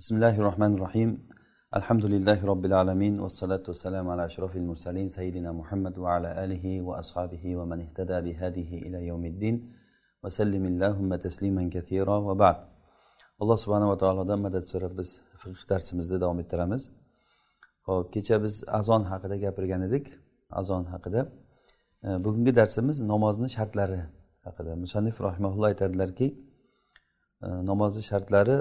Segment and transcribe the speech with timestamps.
[0.00, 1.10] بسم الله الرحمن الرحيم
[1.78, 7.78] الحمد لله رب العالمين والصلاة والسلام على أشرف المرسلين سيدنا محمد وعلى آله وأصحابه ومن
[7.84, 9.56] اهتدى بهذه إلى يوم الدين
[10.22, 12.56] وسلم اللهم تسليما كثيرا وبعد
[13.40, 15.10] alloh subhanava taolodan madad so'rab biz
[15.42, 16.82] fiqh darsimizni davom ettiramiz
[17.86, 20.06] ho'p kecha biz azon haqida gapirgan edik
[20.60, 21.20] azon haqida
[22.24, 24.00] bugungi darsimiz namozni shartlari
[24.46, 26.26] haqida musannif rahimaulloh aytadilarki
[27.70, 28.56] namozni shartlari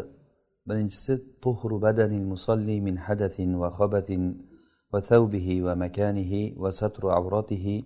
[0.67, 4.47] Birincisi tuhru badenil musalli min hadathin ve khabathin
[4.93, 7.85] ve thawbihi ve mekanihi ve satru avratihi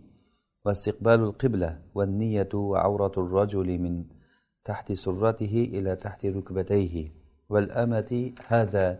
[0.65, 4.13] ve istiqbalul qibla ve niyetu ve avratul raculi min
[4.63, 7.11] tahti surratihi ila tahti rükbeteyhi
[7.51, 8.99] vel ameti hâzâ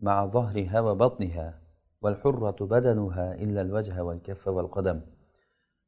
[0.00, 1.68] ma'a zahriha ve batniha
[2.02, 4.98] والحرة بدنها إلا الوجه والكف والقدم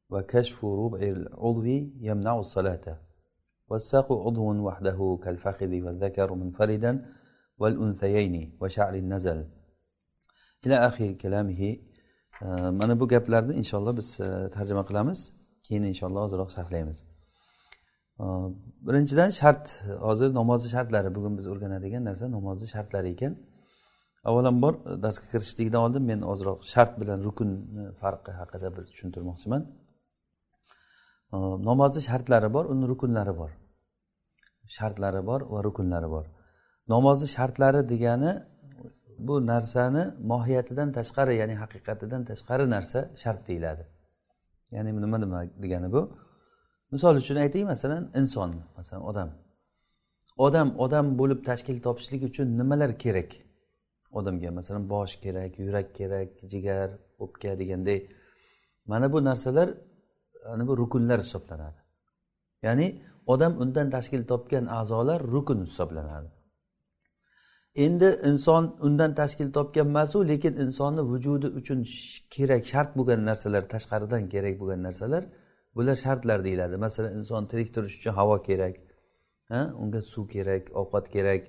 [0.09, 1.65] وكشف ربع العضو
[2.07, 3.10] يمنع salata
[3.70, 6.92] والساق عضو وحده كالفخذ والذكر منفردا
[7.60, 9.38] والأنثيين وشعر النزل
[10.66, 11.62] إلى آخر كلامه
[12.70, 14.16] mana bu gaplarni inshaalloh biz
[14.54, 15.32] tarjima qilamiz
[15.66, 16.98] keyin inshaalloh ozroq sharhlaymiz
[18.86, 19.64] birinchidan shart
[20.06, 23.32] hozir namozni shartlari bugun biz o'rganadigan narsa namozni shartlari ekan
[24.28, 27.50] avvalambor darsga kirishlikdan oldin men ozroq shart bilan rukun
[28.00, 29.62] farqi haqida bir tushuntirmoqchiman
[31.68, 33.50] namozni shartlari bor uni rukunlari bor
[34.77, 36.25] Shartlari bor va rukunlari bor.
[36.93, 38.31] Namozni shartlari degani
[39.27, 43.83] bu narsani mohiyatidan tashqari ya'ni haqiqatidan tashqari narsa shart deyiladi.
[44.75, 46.01] Ya'ni nima nima degani bu?
[46.93, 49.29] Misol uchun aytay masalan inson masalan odam.
[50.45, 53.31] Odam odam bo'lib tashkil topishlik uchun nimalar kerak
[54.19, 54.49] odamga?
[54.59, 56.89] Masalan bosh kerak yurak kerak jigar
[57.23, 57.99] o'pka deganday
[58.91, 59.69] mana bu narsalar
[60.53, 61.79] ana bu rukunlar hisoblanadi.
[62.65, 62.87] Ya'ni
[63.31, 66.29] odam undan tashkil topgan a'zolar rukun hisoblanadi.
[67.85, 71.79] Endi inson undan tashkil topgan emasu lekin insonni vujudi uchun
[72.35, 75.23] kerak shart bo'lgan narsalar tashqaridan kerak bo'lgan narsalar
[75.75, 76.75] bular shartlar deyiladi.
[76.85, 78.75] Masalan inson tirik turish uchun havo kerak
[79.51, 81.41] ha unga suv kerak ovqat kerak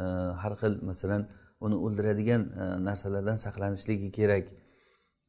[0.00, 0.02] e,
[0.42, 1.22] har xil masalan
[1.64, 4.44] uni o'ldiradigan e, narsalardan saqlanishligi kerak.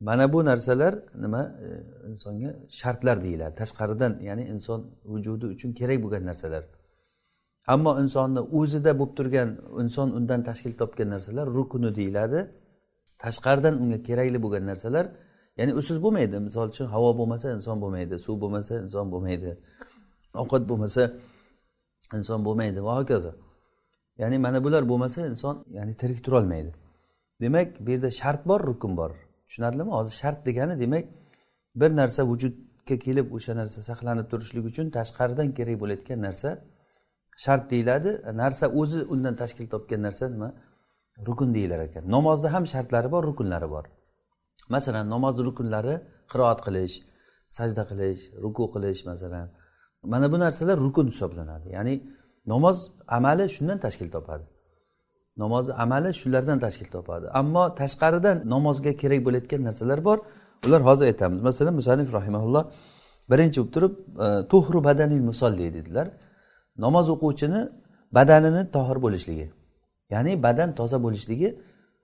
[0.01, 1.67] Mana bu narsalar nima e,
[2.09, 3.55] insonga shartlar deyiladi.
[3.55, 6.63] Tashqaridan ya'ni inson vujudi uchun kerak bo'lgan narsalar.
[7.73, 9.49] Ammo insonni o'zida bo'lib turgan
[9.83, 12.39] inson undan tashkil topgan narsalar rukuni deyiladi.
[13.23, 15.05] Tashqaridan unga kerakli bo'lgan narsalar
[15.59, 16.35] ya'ni usiz bo'lmaydi.
[16.47, 19.51] Misol uchun havo bo'lmasa inson bo'lmaydi suv bo'lmasa inson bo'lmaydi
[20.41, 21.03] ovqat bo'lmasa
[22.17, 22.79] inson bo'lmaydi.
[22.87, 23.31] Va hokazo.
[24.21, 26.71] Ya'ni mana bular bo'lmasa inson ya'ni tirik turolmaydi.
[27.41, 29.11] Demak bu yerda shart bor rukun bor.
[29.51, 29.91] Tushunarlimi?
[29.91, 31.05] Hozir shart degani demak
[31.75, 36.49] bir narsa vujudga kelib o'sha narsa saqlanib turishlik uchun tashqaridan kerak bo'layotgan narsa
[37.43, 38.11] shart deyiladi.
[38.43, 40.49] Narsa o'zi undan tashkil topgan narsa nima
[41.27, 42.03] rukun deyilar ekan.
[42.15, 43.85] Namozda ham shartlari bor rukunlari bor.
[44.75, 45.95] Masalan namozni rukunlari
[46.31, 46.95] qiroat qilish
[47.57, 49.47] sajda qilish ruku qilish masalan.
[50.11, 51.67] Mana bu narsalar rukun hisoblanadi.
[51.77, 51.95] Ya'ni
[52.51, 52.77] namoz
[53.17, 54.45] amali shundan tashkil topadi.
[55.37, 57.25] Namozni amali shulardan tashkil topadi.
[57.27, 60.17] Ammo tashqaridan namozga kerak bo'layotgan narsalar bor.
[60.65, 61.41] Ular hozir aytamiz.
[61.41, 62.63] Masalan musanif rahimaulloh
[63.31, 63.93] birinchi bo'lib turib
[64.25, 66.07] e, tuhru badanil musolli dedilar.
[66.77, 67.61] Namoz o'quvchini
[68.17, 69.47] badanini tohir bo'lishligi.
[70.09, 71.49] Ya'ni badan toza bo'lishligi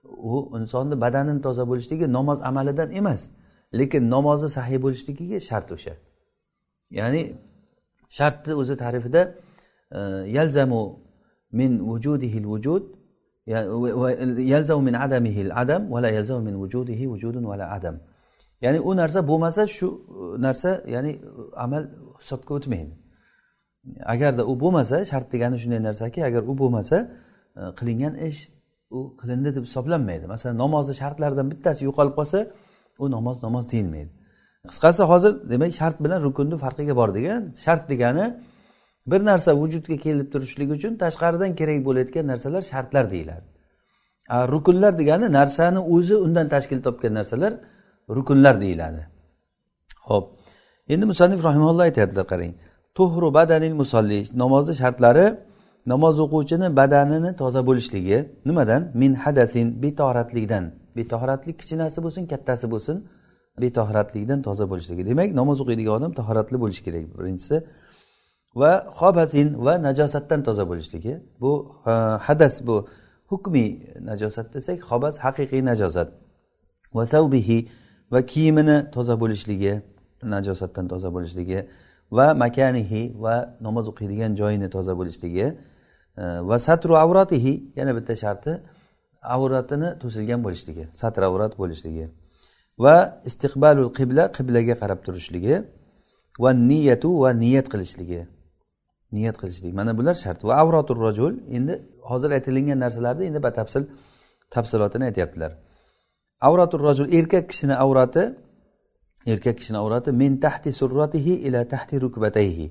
[0.04, 3.30] u insonni badanini toza bo'lishligi namoz amalidan emas
[3.74, 5.94] lekin namozi sahiy bo'lishligiga shart o'sha.
[6.90, 7.22] Ya'ni
[8.18, 9.22] shartni o'zi ta'rifida
[9.92, 9.98] e,
[10.36, 10.82] yalzamu
[11.52, 12.97] min vujudihil vujud
[14.52, 17.96] yalzamu min adamihi adam va la yalzamu min vujudihi vujudun va la adam
[18.64, 19.88] ya'ni u narsa bo'lmasa shu
[20.46, 21.12] narsa ya'ni
[21.64, 21.82] amal
[22.20, 22.92] hisobga o'tmaydi
[24.14, 26.96] agarda u bo'lmasa shart degani shunday narsaki agar u bo'lmasa
[27.78, 28.40] qilingan ish
[28.90, 32.38] u qilindi deb hisoblanmaydi masalan namozni shartlaridan bittasi yo'qolib qolsa
[33.02, 34.10] u namoz namoz deyilmaydi
[34.70, 38.24] qisqasi hozir demak shart bilan rukunni farqiga bor degan shart degani
[39.06, 43.46] bir narsa vujudga kelib turishligi uchun tashqaridan kerak bo'layotgan narsalar shartlar deyiladi.
[44.30, 47.52] Rukunlar degani narsani o'zi undan tashkil topgan narsalar
[48.16, 49.06] rukunlar deyiladi.
[50.08, 50.24] Ho'p
[50.88, 52.52] endi musannif rahimalloh aytyaptilar qarang.
[52.94, 55.26] Tuhru badanil musolli namozni shartlari
[55.92, 58.18] namoz o'quvchini badanini toza bo'lishligi.
[58.48, 58.82] Nimadan?
[58.94, 60.64] Min hadasin betohratlikdan
[60.96, 62.96] betohratlik kichinasi bo'lsin kattasi bo'lsin
[63.62, 65.02] betohratlikdan toza bo'lishligi.
[65.10, 67.04] Demak namoz o'qiydigan odam tahoratli bo'lishi kerak.
[67.18, 67.56] Birinchisi
[68.60, 71.14] va xobazin va najosatdan toza bo'lishligi.
[71.42, 71.52] Bu
[72.26, 72.76] hadas bu
[73.30, 73.68] hukmiy
[74.10, 76.08] najosat desak xobaz haqiqiy najosat.
[76.96, 77.58] Va tavbihi
[78.12, 79.72] va kiyimini toza bo'lishligi
[80.34, 81.58] najosatdan toza bo'lishligi
[82.10, 83.34] va makanihi va
[83.66, 88.52] namoz o'qiydigan joyini toza bo'lishligi e, va satru avratihi yana bitta sharti
[89.36, 92.06] avratini to'silgan bo'lishligi satr avrat bo'lishligi
[92.84, 92.96] va
[93.28, 95.56] istiqbalul qibla qiblaga qarab turishligi
[96.42, 98.20] va niyatu va niyat qilishligi.
[99.12, 99.74] Niyat qilishlik.
[99.74, 100.44] Mana bular shart.
[100.44, 101.74] Va avrotur rajul endi
[102.10, 103.82] hozir aytilingan narsalarni endi batafsil
[104.50, 105.52] tafsilotini aytyaptilar.
[106.40, 108.34] Avrotur rajul erkak kishini avrati
[109.26, 112.68] erkak kishini avrati min tahti surratihi ila tahti rukbatayhi.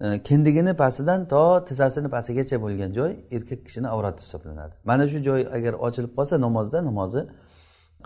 [0.00, 4.74] Kindigini pastidan to tizzasini pastigacha bo'lgan joy erkak kishini avrati hisoblanadi.
[4.84, 7.20] Mana shu joy agar ochilib qolsa namozda namozi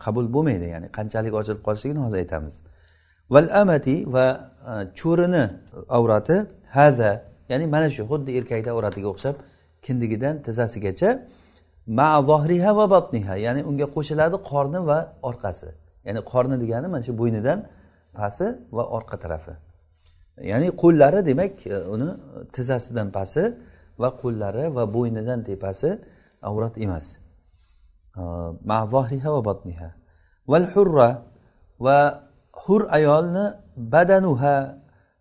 [0.04, 2.54] qabul bo'lmaydi ya'ni qanchalik ochilib qolishligini hozir aytamiz.
[3.34, 4.26] Val amati va
[4.70, 5.44] e, cho'rini
[5.98, 6.36] avrati
[6.76, 7.10] hada
[7.50, 9.36] ya'ni mana shu xuddi erkakni avratiga o'xshab
[9.84, 11.10] kindigidan tizzasigacha
[11.98, 14.98] ma zohriha va batniha ya'ni unga qo'shiladi qorni va
[15.28, 15.68] orqasi.
[16.06, 17.58] Ya'ni qorni degani mana shu bo'ynidan
[18.18, 19.54] pasi va orqa tarafi.
[20.50, 22.08] Ya'ni qo'llari demak e, uni
[22.54, 23.42] tizzasidan pasi
[24.02, 25.90] va qo'llari va bo'ynidan tepasi
[26.48, 27.06] avrat emas.
[28.20, 28.22] E,
[28.70, 29.88] ma zohriha va batniha.
[30.50, 31.10] Val hurra
[31.86, 31.98] va
[32.62, 33.44] hur ayolni
[33.94, 34.56] badanuha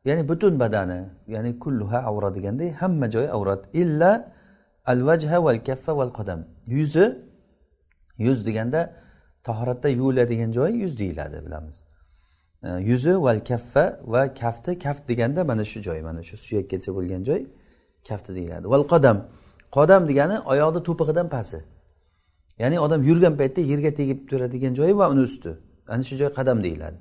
[0.06, 4.12] ya'ni butun badani ya'ni kulluha avra deganda hamma joyi avrat illa
[4.86, 7.06] al vajha val kaffa val qadam yuzi
[8.18, 8.94] yuz deganda
[9.44, 11.84] tahoratda yuviladigan joyi yuz deyiladi bilamiz.
[12.64, 17.42] Yuzi val kaffa va kafti kaft deganda mana shu joy mana shu suyakkacha bo'lgan joy
[18.08, 18.70] kafti deyiladi.
[18.74, 19.18] Val qadam
[19.72, 21.60] qodam degani oyoqni to'pig'idan pasti
[22.62, 25.52] ya'ni odam yurgan paytda yerga tegib turadigan joyi va uni usti.
[25.88, 26.98] Ana shu joy qadam deyiladi.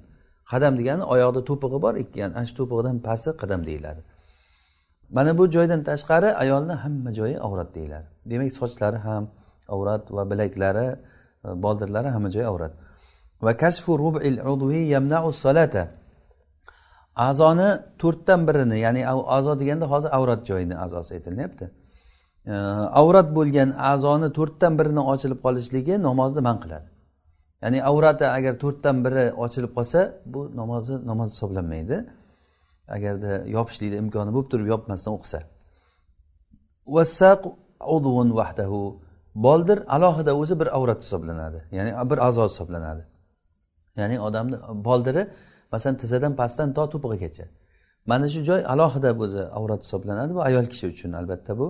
[0.52, 4.02] Qadam degani oyoqda to'pig'i bor yani ana shu to'pig'idan pasti qadam deyiladi.
[5.16, 8.06] Mana bu joydan tashqari ayolni hamma joyi avrat deyiladi.
[8.30, 9.24] Demak sochlari ham
[9.74, 10.86] avrat va bilaklari
[11.44, 12.72] e, boldirlari hamma joyi avrat.
[13.44, 15.84] Va kashfu rubil udvi yamnau salata.
[17.28, 17.70] A'zoni
[18.02, 19.02] to'rtdan birini ya'ni
[19.36, 21.64] a'zo deganda hozir avrat joyini a'zosi aytilyapti
[22.52, 22.54] e,
[23.00, 26.86] avrat bo'lgan a'zoni to'rtdan birini ochilib qolishligi namozni man qiladi.
[27.62, 30.00] Ya'ni avrati agar to'rtdan biri ochilib qolsa
[30.34, 31.96] bu namozni namoz hisoblanmaydi.
[32.96, 35.40] Agarda yopishlikni imkoni bo'lib turib yopmasdan o'qisa.
[39.46, 41.58] Boldir alohida o'zi bir avrat hisoblanadi.
[41.76, 43.02] Ya'ni bir a'zo hisoblanadi.
[44.00, 44.56] Ya'ni odamni
[44.88, 45.22] boldiri
[45.72, 47.44] masalan tizzadan pastdan to to'pig'igacha
[48.06, 51.66] mana shu joy alohida o'zi avrat hisoblanadi bu ayol kishi uchun albatta bu.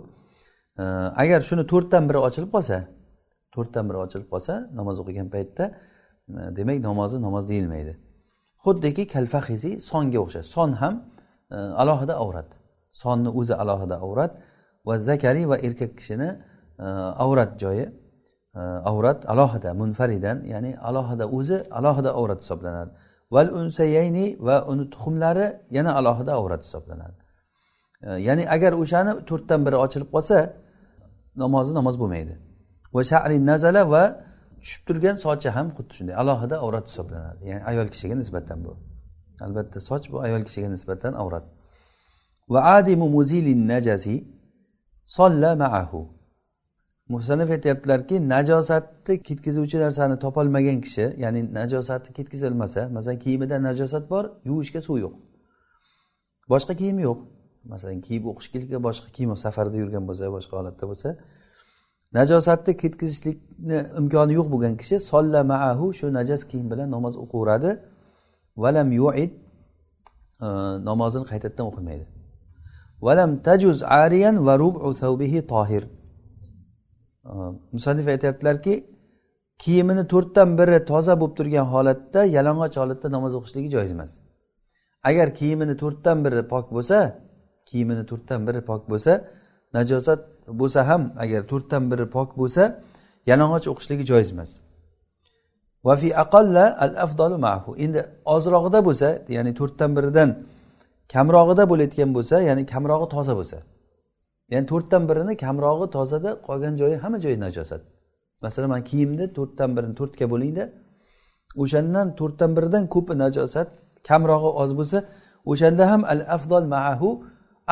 [1.23, 2.77] Agar shuni to'rtdan biri ochilib qolsa
[3.55, 7.93] to'rtdan biri ochilib qolsa namoz o'qigan paytda e, demak namozi namoz deyilmaydi.
[8.65, 10.95] Xuddiki kalfahizi songa o'xshash son ham
[11.51, 12.51] e, alohida avrat.
[13.03, 14.33] Sonni o'zi alohida avrat
[14.87, 16.29] va zakari va erkak kishini
[16.79, 16.87] e,
[17.25, 17.87] avrat joyi
[18.91, 22.91] avrat alohida munfaridan ya'ni alohida o'zi alohida avrat hisoblanadi.
[23.35, 25.47] Val unsayayni va uni tuxumlari
[25.77, 27.19] yana alohida avrat hisoblanadi.
[28.27, 30.37] Ya'ni agar o'shani to'rtdan biri ochilib qolsa
[31.43, 32.35] namozi namoz bo'lmaydi.
[32.95, 34.05] Va shari nazala va
[34.63, 36.15] tushib turgan sochi ham xuddi shunday.
[36.23, 37.43] Alohida avrat hisoblanadi.
[37.51, 38.73] Ya'ni ayol kishiga nisbatan bu.
[39.47, 41.45] Albatta soch bu ayol kishiga nisbatan avrat.
[42.53, 44.15] Va adimu muzilin najasi
[45.17, 46.01] solla maahu.
[47.09, 54.81] Musanif aytyaptilarki najosatni ketkazuvchi narsani topolmagan kishi ya'ni najosatni ketkazilmasa masalan kiyimida najosat bor yuvishga
[54.87, 55.15] suv yo'q.
[56.53, 57.19] Boshqa kiyim yo'q.
[57.73, 61.09] Masalan kiyib o'qishga boshqa kiyim safarda yurgan bo'lsa boshqa holatda bo'lsa
[62.19, 67.71] najosatni ketkazishlikni imkoni yo'q bo'lgan kishi solla maahu shu najas kiyim bilan namoz o'qiveradi
[68.63, 69.33] valam yuid
[70.47, 70.49] e,
[70.89, 72.05] namozini qaytadan o'qimaydi.
[73.07, 75.83] Valam tajuz ariyan va rubu savbihi tohir
[77.31, 77.33] e,
[77.75, 78.75] musannif aytyaptilarki
[79.63, 84.13] kiyimini to'rtdan biri toza bo'lib turgan holatda yalang'och holatda namoz o'qishligi joiz emas.
[85.09, 86.99] Agar kiyimini to'rtdan biri pok bo'lsa
[87.69, 89.13] kiyimini to'rtdan biri pok bo'lsa
[89.77, 90.21] najosat
[90.61, 92.63] bo'lsa ham agar to'rtdan biri pok bo'lsa
[93.31, 94.51] yalang'och o'qishligi joiz emas.
[95.89, 98.01] Vafi aqalla al afdalu mahu endi
[98.35, 100.29] ozrog'ida bo'lsa ya'ni to'rtdan biridan
[101.15, 103.59] kamrog'ida bo'layotgan bo'lsa ya'ni kamrog'i toza bo'lsa.
[104.53, 107.83] Ya'ni to'rtdan birini kamrog'i tozada qolgan joyi hamma joyi najosat.
[108.45, 110.65] Masalan mana kiyimni to'rtdan birini to'rtga bo'lingda
[111.63, 113.69] o'shandan to'rtdan biridan ko'pi najosat
[114.09, 114.99] kamrog'i oz bo'lsa
[115.51, 117.09] o'shanda ham al afdol maahu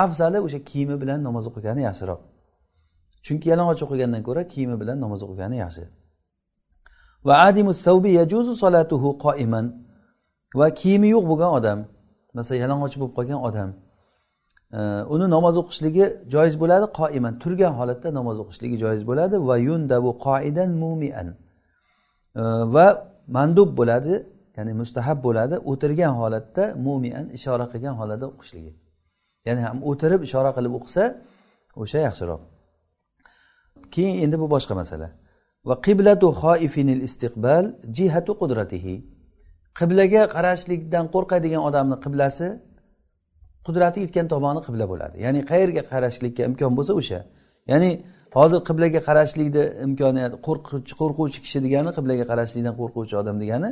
[0.04, 2.21] afzali o'sha kiyimi bilan namoz o'qigani yaxshiroq.
[3.26, 5.85] Chunki yalang'och o'qigandan ko'ra kiyimi bilan namoz o'qigani yaxshi.
[7.26, 9.66] Va adimu savbi yajuzu solatuhu qoiman.
[10.61, 11.78] Va kiyimi yo'q bo'lgan odam
[12.37, 13.71] masalan yalang'och bo'lib qolgan odam
[14.78, 14.80] e,
[15.14, 16.04] uni namoz o'qishligi
[16.35, 17.33] joiz bo'ladi qoiman.
[17.42, 19.37] Turgan holatda namoz o'qishligi joiz bo'ladi.
[19.49, 21.28] Va yundabu qoidan mumian.
[22.40, 22.42] E,
[22.75, 22.87] va
[23.37, 24.14] mandub bo'ladi
[24.57, 25.54] ya'ni mustahab bo'ladi.
[25.71, 28.73] O'tirgan holatda mumian ishora qilgan holatda o'qishligi.
[29.47, 31.04] Ya'ni ham o'tirib ishora qilib o'qisa
[31.82, 32.40] o'sha yaxshiroq.
[33.94, 35.09] Keyin endi bu boshqa masala.
[35.68, 37.64] Va qiblatu xoifinil istiqbal
[37.97, 38.97] jihatu qudratihi.
[39.78, 42.49] Qiblaga qarashlikdan qo'rqadigan odamni qiblasi
[43.66, 45.16] qudrati yetgan tomoni qibla bo'ladi.
[45.25, 47.20] Ya'ni qayerga qarashlikka imkon bo'lsa o'sha.
[47.73, 47.90] Ya'ni
[48.37, 50.37] hozir qiblaga qarashlikni imkoniyati
[51.00, 53.70] qo'rquvchi kishi degani qiblaga qarashlikdan qo'rquvchi odam degani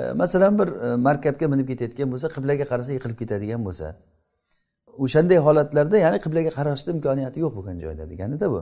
[0.00, 3.86] e, masalan bir e, markabga minib ketayotgan bo'lsa qiblaga qarasa yiqilib ketadigan bo'lsa.
[5.04, 8.60] O'shanday holatlarda ya'ni qiblaga qarashni imkoniyati yo'q bo'lgan joyda deganida bu.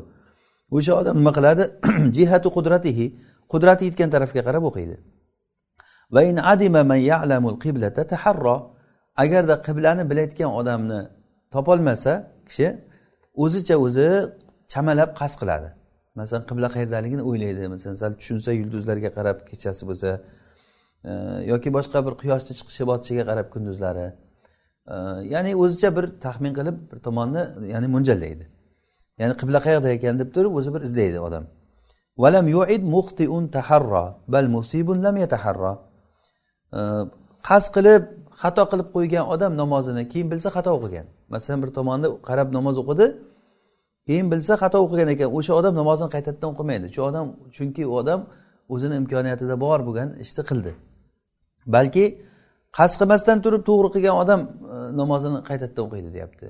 [0.77, 1.63] O'sha odam nima qiladi?
[2.17, 3.07] Jihatu qudratihi
[3.53, 4.97] qudrati yetgan tarafga qarab o'qiydi.
[6.15, 8.57] Va in adima man ya'lamul qiblata taharro
[9.23, 11.01] agarda qiblani bilayotgan odamni
[11.55, 12.13] topolmasa
[12.49, 12.67] kishi
[13.45, 14.09] o'zicha o'zi
[14.73, 15.69] chamalab qasd qiladi.
[16.21, 17.63] Masalan qibla qayerdaligini o'ylaydi.
[17.75, 20.11] Masalan sal tushunsa yulduzlarga qarab kechasi bo'lsa
[21.11, 21.13] e,
[21.53, 24.07] yoki boshqa bir quyoshni chiqishi botishiga qarab kunduzlari
[25.35, 27.43] ya'ni o'zicha bir taxmin qilib bir tomonni
[27.73, 28.45] ya'ni mo'ljallaydi
[29.21, 31.45] ya'ni qibla qayerda ekan deb turib o'zi bir izlaydi odam.
[32.23, 34.05] Valam yuid muxtiun taharro
[34.35, 35.73] bal musibun lam yataharro
[37.49, 38.03] qasd qilib
[38.43, 41.07] xato qilib qo'ygan odam namozini keyin bilsa xato o'qigan.
[41.35, 43.07] Masalan bir tomonni qarab namoz o'qidi
[44.07, 45.29] keyin bilsa xato o'qigan ekan.
[45.39, 46.87] O'sha odam namozini qaytadan o'qimaydi.
[46.95, 48.21] Shu odam chunki u odam
[48.75, 50.73] o'zini imkoniyatida bor bo'lgan ishni qildi.
[51.75, 52.05] Balki
[52.79, 54.41] qasd qilmasdan turib to'g'ri qilgan odam
[54.75, 56.47] e, namozini qaytadan o'qiydi deyapti.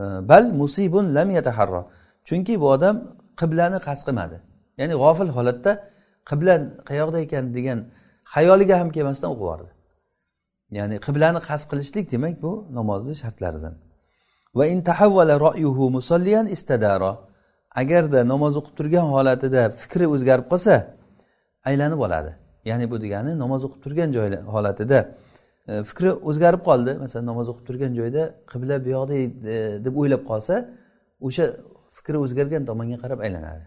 [0.00, 1.82] E, bal musibun lam yataharro
[2.28, 2.96] chunki bu odam
[3.40, 4.36] qiblani qasd qilmadi
[4.80, 5.72] ya'ni g'ofil holatda
[6.30, 6.54] qibla
[6.88, 7.78] qayoqda ekan degan
[8.34, 9.70] xayoliga ham kelmasdan o'qib yubordi.
[10.78, 13.74] Ya'ni qiblani qasd qilishlik demak bu namozni shartlaridan.
[14.58, 14.80] Va in
[15.46, 17.12] ro'yuhu musalliyan istadaro
[17.80, 20.74] agarda namoz o'qib turgan holatida fikri o'zgarib qolsa
[21.68, 22.32] aylanib oladi.
[22.70, 24.98] Ya'ni bu degani namoz o'qib turgan joy holatida
[25.68, 26.92] E, fikri o'zgarib qoldi.
[27.04, 28.22] Masalan namoz o'qib turgan joyda
[28.52, 29.24] qibla bu yoqda e,
[29.84, 30.54] deb o'ylab qolsa
[31.26, 31.44] o'sha
[31.96, 33.64] fikri o'zgargan tomonga qarab aylanadi.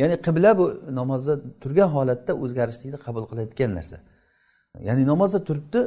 [0.00, 0.64] Ya'ni qibla bu
[1.00, 3.98] namozda turgan holatda o'zgarishlikni qabul qilayotgan narsa.
[4.88, 5.80] Ya'ni namozda turibdi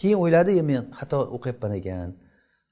[0.00, 2.08] keyin o'yladi men xato o'qiyapman ekan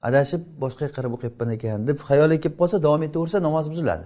[0.07, 4.05] adashib boshqaga qarab o'qiyapman ekan deb xayoliga kelib qolsa davom etaversa namoz buziladi.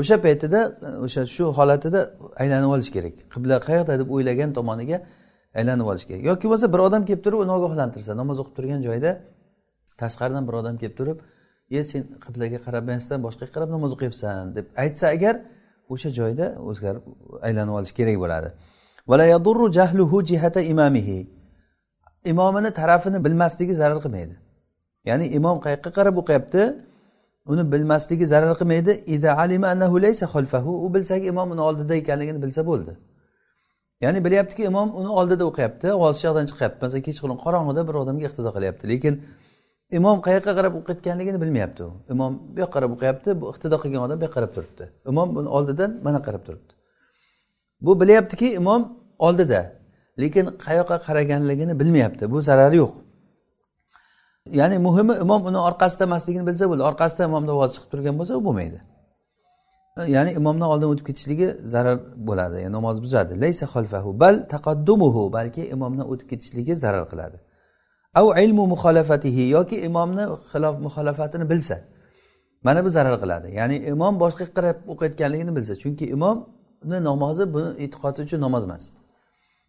[0.00, 2.00] O'sha paytida e, o'sha shu holatida
[2.42, 3.14] aylanib olish kerak.
[3.34, 4.98] Qibla qayerda deb o'ylagan tomoniga
[5.58, 9.10] aylanib olish kerak yoki bo'lmasa bir odam kelib turib uni ogohlantirsa namoz o'qib turgan joyda
[10.02, 11.18] tashqaridan bir odam kelib turib
[11.78, 15.34] e sen qiblaga qaramasdan boshqaga qarab namoz o'qiyapsan deb aytsa agar
[15.92, 17.04] o'sha joyda o'zgarib
[17.46, 18.48] aylanib olish kerak bo'ladi.
[22.32, 24.34] Imomini tarafini bilmasligi zarar qilmaydi.
[25.08, 26.62] Ya'ni imom qayoqqa qarab o'qiyapti?
[27.52, 28.92] Uni bilmasligi zarar qilmaydi.
[30.84, 32.92] U bilsaki imom uni oldida ekanligini bilsa bo'ldi.
[34.00, 36.78] Ya'ni bilyaptiki imom uni oldida o'qiyapti ovozi yoqdan chiqyapti.
[36.84, 38.84] Masalan kechqurun qorong'ida bir odamga iqtido qilyapti.
[38.92, 39.14] Lekin
[39.98, 41.90] imom qayoqqa qarab o'qiyotganligini bilmayapti u.
[42.14, 44.84] Imom bu yoqqa qarab o'qiyapti bu iqtido qilgan odam bu yoqqa qarab turibdi.
[45.10, 46.72] Imom buni oldidan mana qarab turibdi.
[47.86, 48.82] Bu bilyaptiki imom
[49.26, 49.60] oldida
[50.22, 52.24] lekin qayoqqa qaraganligini bilmayapti.
[52.32, 52.92] Bu zarari yo'q.
[54.58, 56.82] Ya'ni muhimi imom uni orqasida emasligini bilsa bo'ldi.
[56.90, 58.78] Orqasida imomni ovozi chiqib turgan bo'lsa u bo'lmaydi.
[59.96, 63.40] Ya'ni imomdan oldin o'tib ketishligi zarar bo'ladi yani namoz buzadi.
[63.40, 67.38] Laysa xolfahu bal taqaddumuhu balki imomdan o'tib ketishligi zarar qiladi.
[68.14, 71.76] Av ilmu muxolafatihi yoki imomni xilof muxolafatini bilsa
[72.62, 73.48] mana bu zarar qiladi.
[73.58, 78.84] Ya'ni imom boshqa qarab o'qiyotganligini bilsa chunki imomni namozi buni e'tiqodi uchun namoz emas.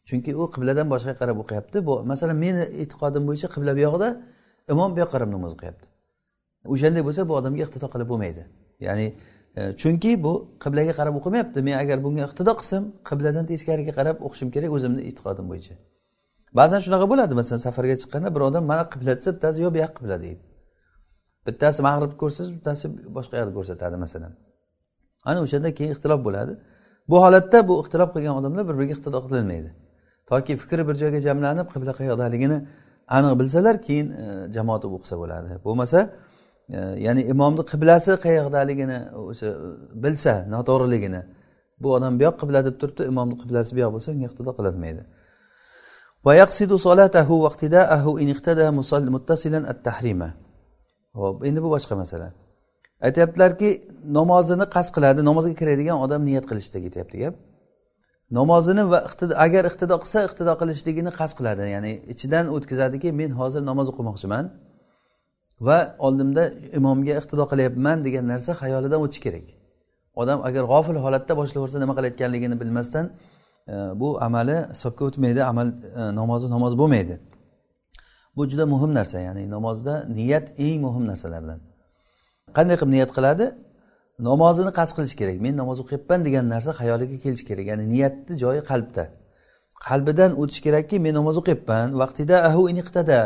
[0.10, 1.78] Chunki u qibladan boshqa qarab o'qiyapti.
[1.88, 4.08] Bu masalan meni e'tiqodim bo'yicha qibla bu yoqda
[4.74, 5.86] imom bu yoqqa qarab namoz o'qiyapti.
[6.74, 8.44] O'shanday bo'lsa bu odamga iqtido qilib bo'lmaydi.
[8.88, 9.08] Ya'ni
[9.58, 11.60] E, chunki bu qiblaga qarab o'qimayapti.
[11.68, 15.76] Men agar bunga iqtido qilsam qibladan teskariga qarab o'qishim kerak o'zimni e'tiqodim bo'yicha.
[16.60, 17.34] Ba'zan shunaqa bo'ladi.
[17.40, 20.42] Masalan safarga chiqqanda bir odam mana qibla desa bittasi yo'q bu yoq qibla deydi.
[21.48, 22.86] Bittasi mag'ribni ko'rsatsa bittasi
[23.18, 24.34] boshqa yoqni ko'rsatadi masalan.
[25.30, 26.54] Ana o'shanda keyin ixtilof bo'ladi.
[27.10, 29.70] Bu holatda bu ixtilof qilgan odamlar bir biriga iqtido qilinmaydi.
[30.30, 32.58] Toki fikri bir joyga jamlanib qibla qayoqdaligini
[33.18, 35.50] aniq bilsalar keyin e, jamoat o'qisa bo'ladi.
[35.66, 36.00] Bo'lmasa
[37.06, 39.00] ya'ni imomni qiblasi qayerdaligini
[39.30, 39.50] o'sha
[40.04, 41.22] bilsa noto'g'riligini
[41.82, 45.04] bu odam bu yoq qibla deb turibdi imomni qiblasi bu yoq bo'lsa unga iqtido qilolmaydi
[51.14, 52.28] hop endi bu boshqa masala.
[53.08, 53.70] Aytyaptilarki
[54.18, 57.36] namozini qasd qiladi namozga kiradigan odam niyat qilishda ketyapti gap.
[58.40, 59.00] Namozini va
[59.46, 64.46] agar iqtido qilsa iqtido qilishligini qasd qiladi ya'ni ichidan o'tkazadiki men hozir namoz o'qimoqchiman.
[65.68, 66.44] Va oldimda
[66.80, 69.48] imomga iqtido qilyapman degan narsa xayolidan o'tishi kerak.
[70.22, 73.06] Odam agar g'ofil holatda boshlaversa nima qilayotganligini bilmasdan
[73.74, 75.68] e, bu amali hisobga o'tmaydi amal
[76.02, 77.16] e, namozi namoz bo'lmaydi.
[78.36, 81.60] Bu juda muhim narsa ya'ni namozda niyat eng muhim narsalardan.
[82.58, 83.46] Qanday qilib niyat qiladi?
[84.30, 85.38] Namozini qasd qilish kerak.
[85.46, 89.04] Men namoz o'qiyapman degan narsa xayoliga kelishi kerak ya'ni niyatni joyi qalbda.
[89.88, 93.20] Qalbidan o'tishi kerakki men namoz o'qiyapman vaqtida ahu iniqtada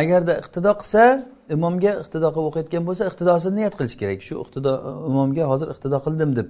[0.00, 1.02] agarda iqtido qilsa
[1.56, 4.20] imomga iqtido qilib o'qiyotgan bo'lsa iqtidosini niyat qilish kerak.
[4.28, 4.72] Shu iqtido
[5.10, 6.48] imomga hozir iqtido qildim deb.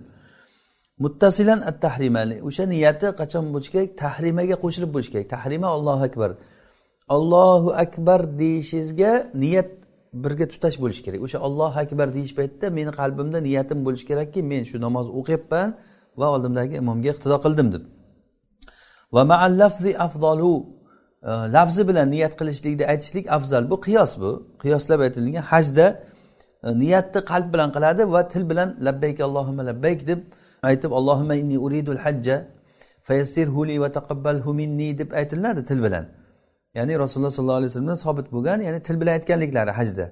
[1.04, 3.90] Muttasilan at tahrimali o'sha niyati qachon bo'lishi kerak?
[4.04, 5.28] Tahrimaga qo'shilib bo'lishi kerak.
[5.34, 6.30] Tahrima allohu akbar.
[7.16, 9.12] Allohu akbar deyishingizga
[9.42, 9.68] niyat
[10.22, 11.20] birga tutash bo'lishi kerak.
[11.26, 15.68] O'sha ollohu akbar deyish paytida meni qalbimda niyatim bo'lishi kerakki men shu namoz o'qiyapman
[16.20, 17.82] va oldimdagi imomga iqtido qildim deb.
[19.14, 20.52] Va maalafzi afzolu
[21.26, 23.70] lafzi bilan niyat qilishlikni aytishlik afzal.
[23.70, 24.46] Bu qiyos bu.
[24.62, 25.86] Qiyoslab aytilgan hajda
[26.64, 30.20] e, niyatni qalb bilan qiladi va til bilan labbayk allohimma labbayk deb
[30.62, 32.36] aytib allohimma inni uridul hajja
[33.02, 36.04] fayassirhu li va taqabbalhu minni deb aytiladi til bilan.
[36.74, 40.06] Ya'ni rasululloh sollallohu alayhi vasallamdan sobit bo'lgan ya'ni til bilan aytganliklari hajda.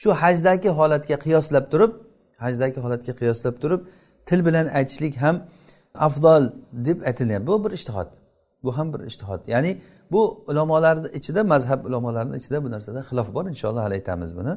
[0.00, 1.92] Shu hajdagi holatga qiyoslab turib
[2.44, 3.80] hajdagi holatga qiyoslab turib
[4.28, 5.36] til bilan aytishlik ham
[5.94, 6.42] afzal
[6.72, 7.46] deb aytilyapti.
[7.46, 8.19] Bu bir ishtihod.
[8.64, 9.40] Bu ham bir ishtihod.
[9.54, 9.80] Ya'ni
[10.12, 13.44] bu ulamolarni ichida mazhab ulamolarini ichida bu narsada xilof bor.
[13.52, 14.52] Inshaalloh hali aytamiz buni.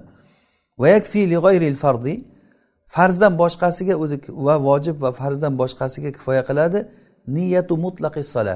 [2.96, 4.18] Farzdan boshqasiga o'zi
[4.48, 6.80] va vojib va farzdan boshqasiga kifoya qiladi.
[7.28, 8.56] Niyatu mutlaqi sola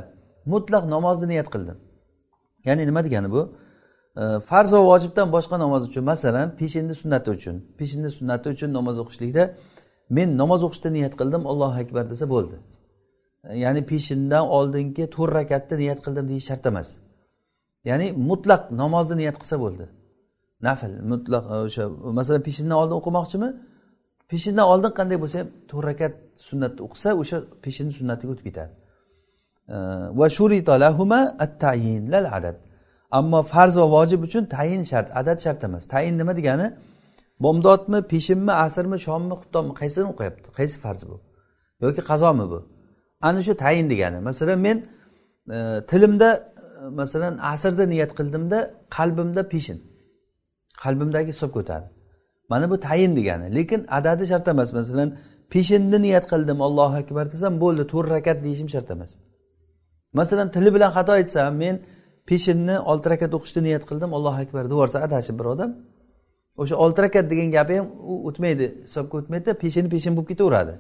[0.53, 1.77] mutlaq namozni niyat qildim.
[2.67, 3.41] Ya'ni nima degani bu?
[4.49, 7.55] Farz va vojibdan boshqa namoz uchun masalan peshinni sunnati uchun.
[7.79, 9.43] Peshinni sunnati uchun namoz o'qishlikda
[10.17, 12.55] men namoz o'qishni niyat qildim allohu akbar desa bo'ldi.
[13.63, 16.89] Ya'ni peshindan oldingi to'rt rakatni niyat qildim deyish shart emas.
[17.89, 19.85] Ya'ni mutlaq namozni niyat qilsa bo'ldi.
[20.67, 21.83] Nafl mutlaq e, o'sha
[22.19, 23.49] masalan peshindan oldin o'qimoqchimi?
[24.31, 26.13] Peshindan oldin qanday bo'lsa ham to'rt rakat
[26.49, 28.71] sunnatni o'qisa o'sha peshinni sunnatiga o'tib ketadi.
[29.75, 29.77] E,
[30.19, 32.57] va shuritalahuma at tayin lal adad.
[33.19, 35.83] Ammo farz va vojib uchun tayin shart adad shart emas.
[35.93, 36.67] Tayin nima degani?
[37.43, 40.47] Bomdodmi peshinmi asrmi shommi xuftonni qaysini o'qiyapti?
[40.57, 41.15] Qaysi farz bu?
[41.83, 42.59] Yoki qazomi bu?
[43.21, 44.19] Ana shu tayin degani.
[44.19, 44.77] Masalan men
[45.51, 46.53] e, tilimda
[46.91, 48.59] masalan asrda niyat qildimda
[48.97, 49.79] qalbimda peshin
[50.83, 51.87] qalbimdagi hisobga o'tadi
[52.49, 53.55] mana bu tayin degani.
[53.55, 54.73] Lekin adadi shart emas.
[54.73, 55.09] Masalan
[55.49, 59.11] peshinni niyat qildim allohu akbar desam bo'ldi to'rt rakat deyishim shart emas.
[60.13, 61.75] Masalan tili bilan xato aytsam men
[62.29, 65.71] peshinni olti rakat o'qishni niyat qildim allohu akbar deyorsa adashib bir odam
[66.61, 70.73] o'sha olti rakat degan gapi ham u o'tmaydi hisobga o'tmaydida peshin peshin bo'lib ketaveradi.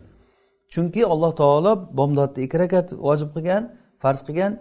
[0.73, 3.63] Chunki alloh taolo bomdodni ikki rakat vojib qilgan
[4.03, 4.51] farz qilgan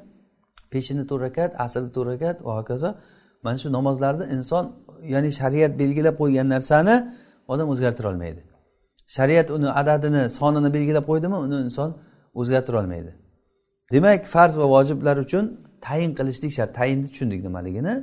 [0.73, 2.91] peshinni to'rt rakat asrni to'rt rakat va hokazo.
[3.45, 4.65] Mana shu namozlarni inson
[5.15, 6.95] ya'ni shariat belgilab qo'ygan narsani
[7.53, 8.41] odam o'zgartira olmaydi.
[9.17, 11.91] Shariat uni adadini sonini belgilab qo'ydimi uni inson
[12.41, 13.11] o'zgartira olmaydi.
[13.93, 15.45] Demak farz va vojiblar uchun
[15.87, 17.95] tayin qilishlik shart tayinni tushundik nimaligini.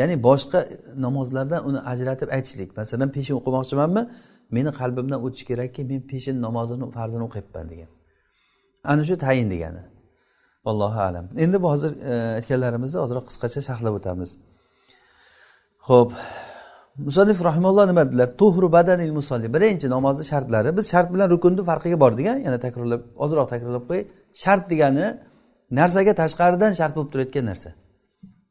[0.00, 0.60] Ya'ni boshqa
[1.04, 2.70] namozlardan uni ajratib aytishlik.
[2.80, 4.02] Masalan peshin o'qimoqchimanmi?
[4.56, 7.90] Meni qalbimdan o'tishi kerakki men peshin namozini farzini o'qiyapman degan.
[8.92, 9.82] Ana shu tayin degani.
[10.70, 11.26] Allohu alam.
[11.44, 14.30] Endi bu hozir e, aytganlarimizni ozroq qisqacha sharhlab o'tamiz.
[15.88, 16.10] Ho'p
[17.06, 18.28] musallif rahimalloh nima dedilar?
[18.40, 20.76] Tuhru badanil musolli birinchi namozni shartlari.
[20.78, 24.04] Biz shart bilan rukunni farqiga bordik a yana takrorlab ozroq takrorlab qo'yay.
[24.42, 25.06] Shart degani
[25.78, 27.70] narsaga tashqaridan shart bo'lib turayotgan narsa.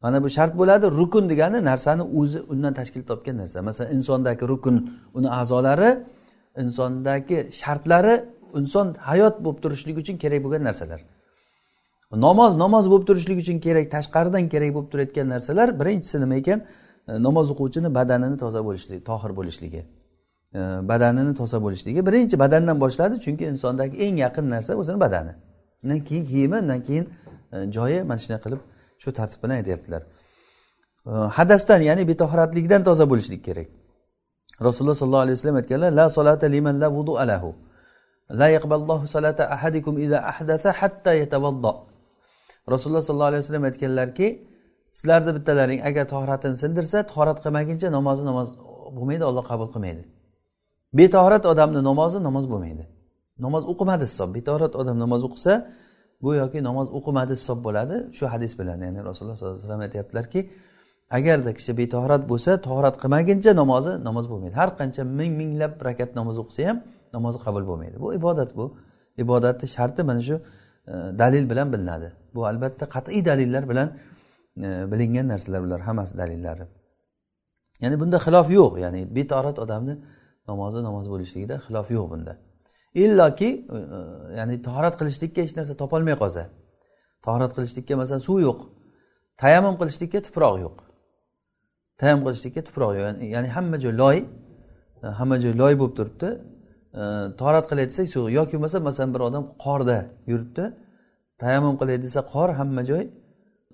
[0.02, 0.86] Mana bu shart bo'ladi.
[1.00, 3.62] Rukun degani narsani o'zi undan tashkil topgan narsa.
[3.62, 4.76] Masalan insondagi rukun
[5.14, 6.04] uni a'zolari
[6.58, 8.26] insondagi shartlari
[8.60, 11.02] inson hayot bo'lib turishligi uchun kerak bo'lgan narsalar.
[12.12, 16.60] Namoz namoz bo'lib turishligi uchun kerak tashqaridan kerak bo'lib turayotgan narsalar birinchisi nima ekan?
[17.08, 19.82] E, namoz o'quvchini badanini toza bo'lishligi tohir bo'lishligi.
[20.56, 20.60] E,
[20.92, 22.00] badanini toza bo'lishligi.
[22.08, 25.34] Birinchi badandan boshladi chunki insondagi eng yaqin narsa o'zini badani.
[25.84, 27.06] Undan keyin kiyimi undan keyin
[27.54, 28.62] e, joyi mana shunday qilib
[29.02, 30.02] shu tartib bilan aytyaptilar.
[31.38, 33.70] Hadasdan ya'ni betohoratlikdan toza bo'lishlik kerak.
[34.68, 37.50] Rasululloh sollallohu alayhi vasallam aytganlar la solata liman la vudu alahu
[38.40, 41.72] la yaqballohu solata ahadikum ida ahdatha hatta yatavaddo
[42.74, 44.28] rasululloh sollallohu alayhi vasallam aytganlarki
[45.00, 48.48] sizlarni bittalaring agar tohratini sindirsa tohorat qilmaguncha namozi namoz
[48.98, 50.04] bo'lmaydi olloh qabul qilmaydi.
[51.00, 52.84] Betohorat odamni namozi namoz bo'lmaydi.
[53.46, 54.30] Namoz o'qimadi hisob.
[54.38, 55.54] Betohorat odam namoz o'qisa
[56.26, 57.96] go'yoki namoz o'qimadi hisob bo'ladi.
[58.18, 60.42] Shu hadis bilan ya'ni rasululloh sollallohu alayhi vasallam aytyaptilarki
[61.18, 64.56] agarda kishi betohrat bo'lsa tohrat qilmaguncha namozi namoz bo'lmaydi.
[64.62, 66.78] Har qancha ming minglab rakat namoz o'qisa ham
[67.16, 67.96] namozi qabul bo'lmaydi.
[68.04, 68.66] Bu ibodat bu.
[69.24, 70.36] Ibodatni sharti mana shu
[70.92, 72.10] e, dalil bilan bilinadi.
[72.36, 73.88] Bu albatta qat'iy dalillar bilan
[74.66, 76.66] e, bilingan narsalar bular hammasi dalillari.
[77.84, 78.74] Ya'ni bunda xilof yo'q.
[78.84, 79.96] Ya'ni betohrat odamni
[80.50, 82.34] namozi namoz bo'lishligida xilof yo'q bunda.
[82.94, 86.44] Illoki e, e, ya'ni tahorat qilishlikka hech narsa topolmay qolsa.
[87.26, 88.60] Tahorat qilishlikka masalan suv yo'q.
[89.42, 90.78] Tayammum qilishlikka tuproq yo'q.
[92.00, 93.08] Tayammum qilishlikka tuproq yo'q.
[93.36, 94.18] Ya'ni hamma joy loy
[95.04, 96.30] e, hamma joy loy bo'lib turibdi.
[97.40, 99.98] Tahorat qilay desak suv yoki bo'lmasa masalan bir odam qorda
[100.32, 100.64] yuribdi.
[101.42, 103.04] Tayammum qilay desa qor hamma joy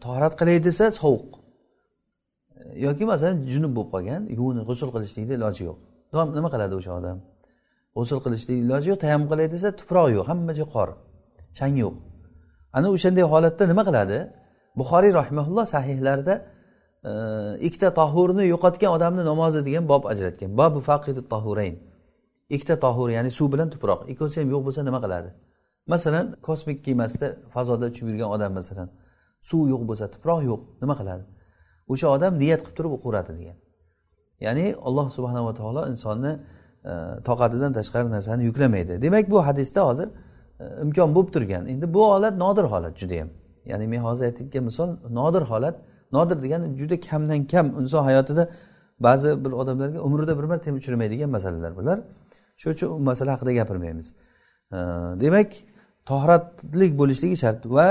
[0.04, 1.28] tahorat qilay desa sovuq.
[2.86, 5.78] Yoki masalan junub bo'lib qolgan yuvinib g'usul qilishlikni iloji yo'q.
[6.38, 7.18] Nima qiladi o'sha odam?
[7.98, 10.90] G'usul qilishlik iloji yo'q tayammum qilay desa tuproq yo'q hamma joy qor
[11.58, 11.96] chang yo'q.
[12.78, 14.18] Ana o'shanday holatda nima qiladi?
[14.80, 16.36] Buxoriy rahimaulloh sahihlarida
[17.10, 17.12] e,
[17.68, 20.50] ikkita tohurni yo'qotgan odamni namozi degan bob ajratgan.
[20.60, 21.76] Bobu faqidu tohurayn.
[22.56, 24.00] Ikkita tohur ya'ni suv bilan tuproq.
[24.12, 25.30] Ikkovsi ham yo'q bo'lsa nima qiladi?
[25.94, 28.90] Masalan kosmik kemasida fazoda uchib yurgan odam masalan
[29.50, 31.24] suv yo'q bo'lsa tuproq yo'q nima qiladi?
[31.92, 33.58] O'sha odam niyat qilib turib o'qiveradi degan.
[34.46, 36.32] Ya'ni alloh subhanava taolo insonni
[36.86, 39.02] E, toqatidan tashqari narsani yuklamaydi.
[39.02, 40.10] Demak bu hadisda hozir
[40.60, 41.68] e, imkon bo'lib turgan.
[41.68, 43.30] Endi bu holat nodir holat judayam
[43.66, 45.76] ya'ni men hozir aytgan misol nodir holat.
[46.12, 47.68] Nodir degani juda kamdan kam.
[47.82, 48.50] Inson hayotida
[49.00, 52.00] ba'zi bir odamlarga umrida bir marta ham uchramaydigan masalalar bular.
[52.58, 54.08] Shuning uchun u masala haqida gapirmaymiz.
[54.72, 54.78] E,
[55.24, 55.50] demak
[56.06, 57.88] tohratlik bo'lishligi shart va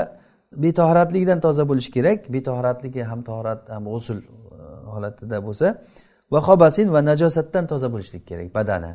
[0.65, 2.33] betohratlikdan toza bo'lishi kerak.
[2.33, 4.19] Betohratligi ham tohrat ham g'usul
[4.95, 5.67] holatida bo'lsa
[6.33, 8.93] va hobasin va najosatdan toza bo'lishlik kerak badani.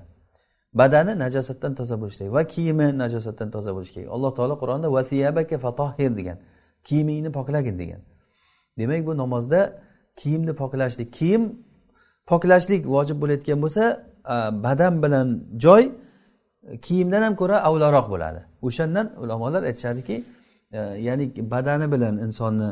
[0.74, 4.10] Badani najosatdan toza bo'lishi kerak va kiyimi najosatdan toza bo'lishi kerak.
[4.16, 6.38] Alloh taolo qur'onda vasiyabaka fatohir degan
[6.88, 8.02] kiyimingni poklagin degan.
[8.78, 9.62] Demak bu namozda
[10.16, 11.44] kiyimni poklashlik kiyim
[12.26, 13.84] poklashlik vojib bo'layotgan bo'lsa
[14.66, 15.28] badan bilan
[15.64, 15.84] joy
[16.82, 18.42] kiyimdan ham ko'ra avlaroq bo'ladi.
[18.68, 20.16] O'shandan ulamolar aytishadiki
[20.72, 22.70] e, ya'ni badani bilan insonni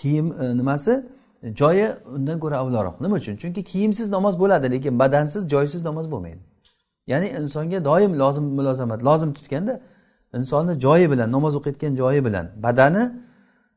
[0.00, 0.94] kiyim e, nimasi?
[1.42, 3.36] Joyi undan ko'ra avlaroq nima uchun?
[3.36, 6.42] Chunki kiyimsiz namoz bo'ladi lekin badansiz joysiz namoz bo'lmaydi.
[7.06, 9.80] Ya'ni insonga doim lozim mulozamat lozim tutganda
[10.36, 13.12] insonni joyi bilan namoz o'qiyotgan joyi bilan badani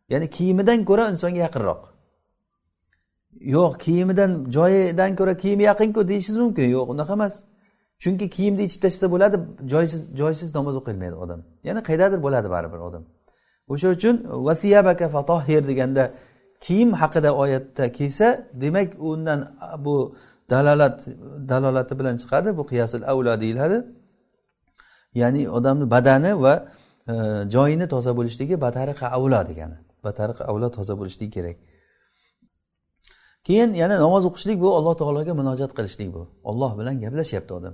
[0.09, 1.81] ya'ni kiyimidan ko'ra insonga yaqinroq.
[3.55, 6.65] Yo'q kiyimidan joyidan ko'ra kiyimi yaqinku deyishingiz mumkin.
[6.77, 7.43] Yo'q unaqa emas.
[8.03, 9.37] Chunki kiyimni yechib tashlasa bo'ladi
[9.73, 11.39] joysiz joysiz namoz o'qilmaydi odam.
[11.67, 13.03] Ya'ni qayerdadir bo'ladi baribir odam.
[13.67, 14.15] O'sha uchun
[14.47, 16.03] vasiyabaka fatohir deganda
[16.65, 19.39] kiyim haqida oyatda kelsa demak undan
[19.85, 20.15] bu
[20.49, 21.05] dalolat
[21.49, 23.77] dalolati bilan chiqadi bu qiyasul avlo deyiladi.
[25.21, 26.53] Ya'ni odamni badani va
[27.11, 27.13] e,
[27.55, 29.77] joyini toza bo'lishligi batariqa avlo degani.
[30.03, 31.57] Batariqa avlo toza bo'lishligi kerak.
[33.47, 36.21] Keyin yana namoz o'qishlik bu alloh taologa munojat qilishlik bu.
[36.49, 37.73] Olloh bilan gaplashyapti odam.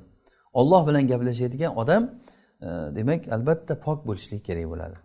[0.59, 2.03] Olloh bilan gaplashadigan odam
[2.61, 4.97] e, demak albatta pok bo'lishlik kerak bo'ladi.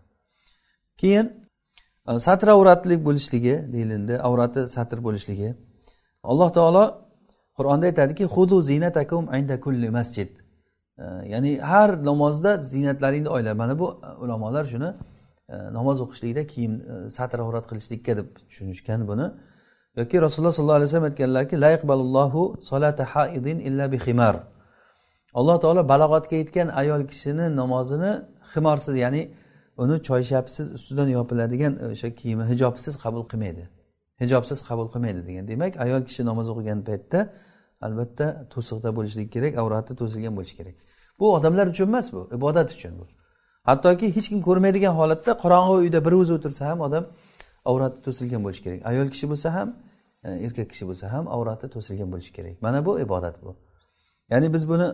[1.00, 1.45] Keyin
[2.08, 4.14] Э, satr avratlik bo'lishligi deyilindi.
[4.28, 5.54] Avrati satr bo'lishligi.
[6.30, 6.84] Alloh taolo
[7.58, 10.30] qur'onda aytadiki hudu zinatakum inda kulli masjid
[11.32, 14.90] ya'ni har namozda ziynatlaringni oyla mana bu э, ulamolar shuni
[15.48, 16.72] э, namoz o'qishlikda kiyim
[17.16, 19.26] satr avrat qilishlikka deb tushunishgan buni.
[20.00, 24.34] Yoki rasululloh sollallohu alayhi vasallam aytganlarki la iqbalullohu solata haidin illa bi ximar
[25.38, 28.12] alloh taolo balog'atga yetgan ayol kishini namozini
[28.54, 29.22] himorsiz ya'ni
[29.76, 33.64] uni choyshabsiz ustidan yopiladigan e, o'sha kiyimi hijobsiz qabul qilmaydi.
[34.22, 35.48] Hijobsiz qabul qilmaydi degan.
[35.48, 37.20] Demak ayol kishi namoz o'qigan paytda
[37.86, 40.74] albatta to'siqda bo'lishlik kerak avrati to'silgan bo'lishi kerak.
[41.18, 43.04] Bu odamlar uchun emas bu ibodat uchun bu.
[43.68, 47.04] Hattoki hech kim ko'rmaydigan holatda qorong'i uyda bir o'zi o'tirsa ham odam
[47.70, 48.80] avrati to'silgan bo'lishi kerak.
[48.90, 49.68] Ayol kishi bo'lsa ham
[50.26, 52.54] e, erkak kishi bo'lsa ham avrati to'silgan bo'lishi kerak.
[52.64, 53.50] Mana bu ibodat bu.
[54.30, 54.88] Ya'ni biz buni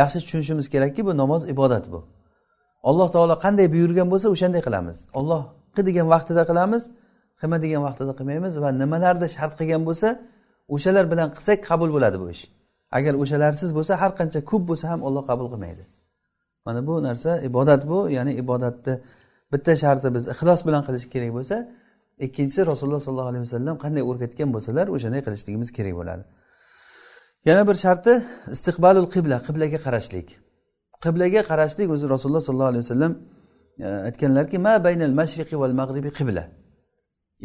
[0.00, 2.15] yaxshi tushunishimiz kerakki bu namoz ibodat bu.
[2.88, 4.98] Alloh taolo qanday buyurgan bo'lsa o'shanday qilamiz.
[5.18, 5.42] Olloh
[5.74, 6.82] qil degan vaqtida qilamiz
[7.40, 10.08] qilma degan vaqtida qilmaymiz va nimalarni shart qilgan bo'lsa
[10.74, 12.42] o'shalar bilan qilsak qabul bo'ladi bu ish.
[12.98, 15.84] Agar o'shalarsiz bo'lsa har qancha ko'p bo'lsa ham olloh qabul qilmaydi.
[16.66, 18.94] Mana bu narsa ibodat bu ya'ni ibodatni
[19.52, 21.56] bitta sharti biz ixlos bilan qilish kerak bo'lsa
[22.26, 26.24] ikkinchisi rasululloh sollallohu alayhi vasallam qanday o'rgatgan bo'lsalar o'shanday qilishligimiz kerak bo'ladi.
[27.48, 28.12] Yana bir sharti
[28.54, 30.28] istiqbalul qibla qiblaga qarashlik.
[31.04, 33.12] Qiblaga qarashlik o'zi rasululloh sollallohu alayhi vasallam
[33.86, 36.44] e, aytganlarki ma baynal mashriqi val mag'ribi qibla.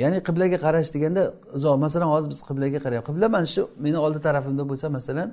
[0.01, 1.23] Ya'ni qiblaga qarash deganda
[1.57, 3.09] uzoq masalan hozir biz qiblaga qarayapmiz.
[3.09, 5.29] Qibla mana shu meni oldi tarafimda bo'lsa masalan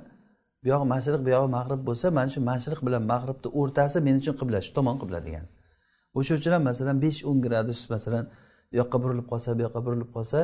[0.63, 4.35] bu yog'i mashriq bu yog'i mag'rib bo'lsa mana shu mashriq bilan mag'ribni o'rtasi men uchun
[4.41, 5.45] qibla shu tomon qibla degan.
[6.17, 8.25] O'sha uchun ham masalan besh o'n gradus masalan
[8.71, 10.39] bu yoqqa burilib qolsa bu yoqqa burilib qolsa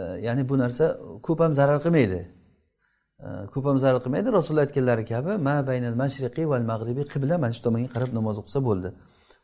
[0.26, 0.84] ya'ni bu narsa
[1.26, 2.20] ko'p ham zarar qilmaydi.
[3.52, 7.62] Ko'p ham zarar qilmaydi rasululloh aytganlari kabi ma baynal mashriqiy val mag'ribiy qibla mana shu
[7.66, 8.88] tomonga qarab namoz o'qisa bo'ldi.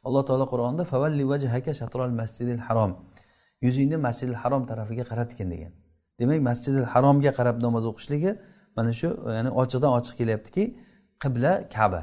[0.07, 2.93] Alloh taolo qur'onda favalli vajhaka shatrol masjidil harom.
[3.67, 5.73] Yuzingni masjidil harom tarafiga qaratgin degan.
[6.21, 8.31] Demak masjidil haromga qarab namoz o'qishligi
[8.77, 10.65] mana shu ya'ni ochiqdan ochiq kelyaptiki
[11.23, 12.01] qibla kaba.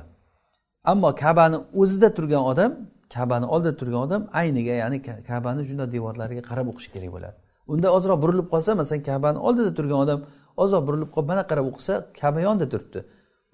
[0.91, 2.71] Ammo kabani o'zida turgan odam
[3.15, 4.97] kabani oldida turgan odam ayniga ya'ni
[5.29, 7.37] kabani shunday devorlariga qarab o'qishi kerak bo'ladi.
[7.73, 10.19] Unda ozroq burilib qolsa masalan kabani oldida turgan odam
[10.57, 12.99] ozroq burilib qolib mana qarab o'qisa kaba yonida turibdi.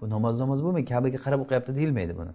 [0.00, 2.32] Bu namoz namoz bo'lmaydi kabaga qarab o'qiyapti deyilmaydi buni.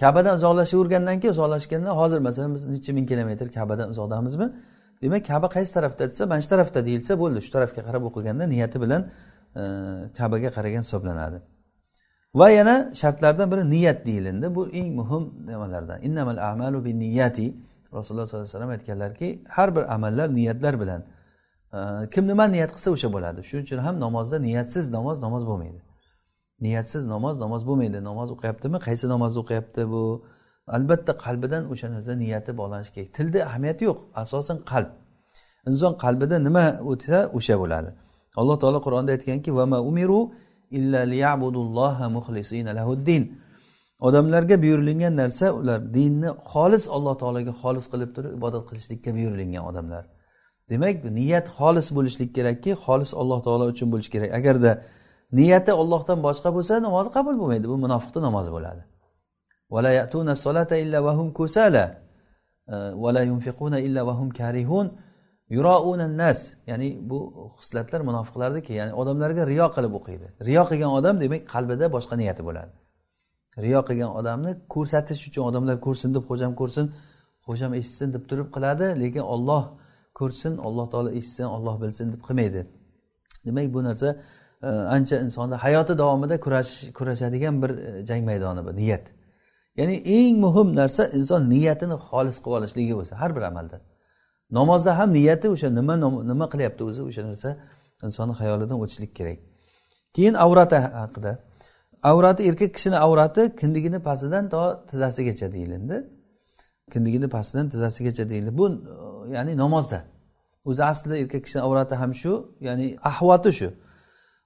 [0.00, 4.46] Kabadan uzoqlashavergandan keyin uzoqlashgandan hozir masalan biz necha ming kilometr kabadan uzoqdamizmi?
[5.02, 7.38] Demak kaba qaysi tarafda desa mana shu tarafda deyilsa bo'ldi.
[7.46, 9.02] Shu tarafga qarab o'qiganda niyati bilan
[9.60, 9.62] e,
[10.18, 11.38] kabaga qaragan hisoblanadi.
[12.40, 14.46] Va yana shartlardan biri niyat deyilindi.
[14.56, 15.98] Bu eng muhim nimalardan.
[16.08, 17.46] Innamal amalu bin niyati
[17.96, 21.00] rasululloh sollallohu alayhi vasallam aytganlarki har bir amallar niyatlar bilan
[22.12, 23.40] kim nima niyat qilsa o'sha bo'ladi.
[23.48, 25.80] Shuning uchun ham namozda niyatsiz namoz namoz bo'lmaydi.
[26.66, 27.98] Niyatsiz namoz namoz bo'lmaydi.
[28.08, 28.78] Namoz o'qiyaptimi?
[28.86, 30.02] Qaysi namozni o'qiyapti bu?
[30.76, 33.10] Albatta qalbidan o'sha narsa niyati bog'lanishi kerak.
[33.16, 34.90] Tilda ahamiyati yo'q asosan qalb.
[35.68, 37.90] Inson qalbida nima o'tsa o'sha bo'ladi.
[38.40, 40.20] Alloh taolo qur'onda aytganki vama umiru
[40.78, 43.22] illa liyabudulloha muxlisina lahuddin.
[44.06, 50.04] Odamlarga buyurilgan narsa ular dinni xolis alloh taologa xolis qilib turib ibodat qilishlikka buyurilgan odamlar.
[50.70, 54.30] Demak niyat xolis bo'lishlik kerakki xolis alloh taolo uchun bo'lishi kerak.
[54.38, 54.72] Agarda
[55.38, 57.66] niyati ollohdan boshqa bo'lsa namozi qabul bo'lmaydi.
[57.72, 58.82] Bu munofiqni namozi bo'ladi.
[62.68, 62.92] Eh,
[66.20, 67.18] Nas ya'ni bu
[67.58, 70.26] xislatlar munofiqlarniki ya'ni odamlarga riyo qilib o'qiydi.
[70.48, 72.72] Riyo qilgan odam demak qalbida boshqa niyati bo'ladi.
[73.64, 76.86] Riyo qilgan odamni ko'rsatish uchun odamlar ko'rsin deb xo'jam ko'rsin
[77.46, 79.62] xo'jam eshitsin deb turib qiladi lekin olloh
[80.18, 82.62] ko'rsin alloh taolo eshitsin olloh bilsin deb qilmaydi.
[83.46, 84.08] Demak bu narsa
[84.62, 89.04] e, ancha insonni hayoti davomida kurashish kurashadigan bir e, jang maydoni bu niyat.
[89.78, 93.78] Ya'ni eng muhim narsa inson niyatini xolis qilib olishligi bo'lsa har bir amalda.
[94.50, 95.94] Namozda ham niyati o'sha nima
[96.30, 97.50] nima qilyapti o'zi o'sha narsa
[98.06, 99.38] insonni xayolidan o'tishlik kerak.
[100.16, 101.32] Keyin avrati haqida.
[102.10, 105.96] Avrati erkak kishini avrati kindigini pastidan to tizzasigacha deyilindi.
[106.92, 108.58] Kindigini pastidan tizzasigacha deyildi.
[108.58, 108.66] Bu
[109.36, 109.98] ya'ni namozda.
[110.64, 113.68] O'zi aslida erkak kishini avrati ham shu ya'ni ahvoti shu.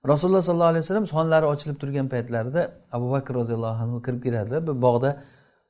[0.09, 2.62] Rasululloh sollallohu alayhi vasallam sonlari ochilib turgan paytlarida
[2.93, 5.11] abu bakr roziyallohu anhu kirib keladilar bir bog'da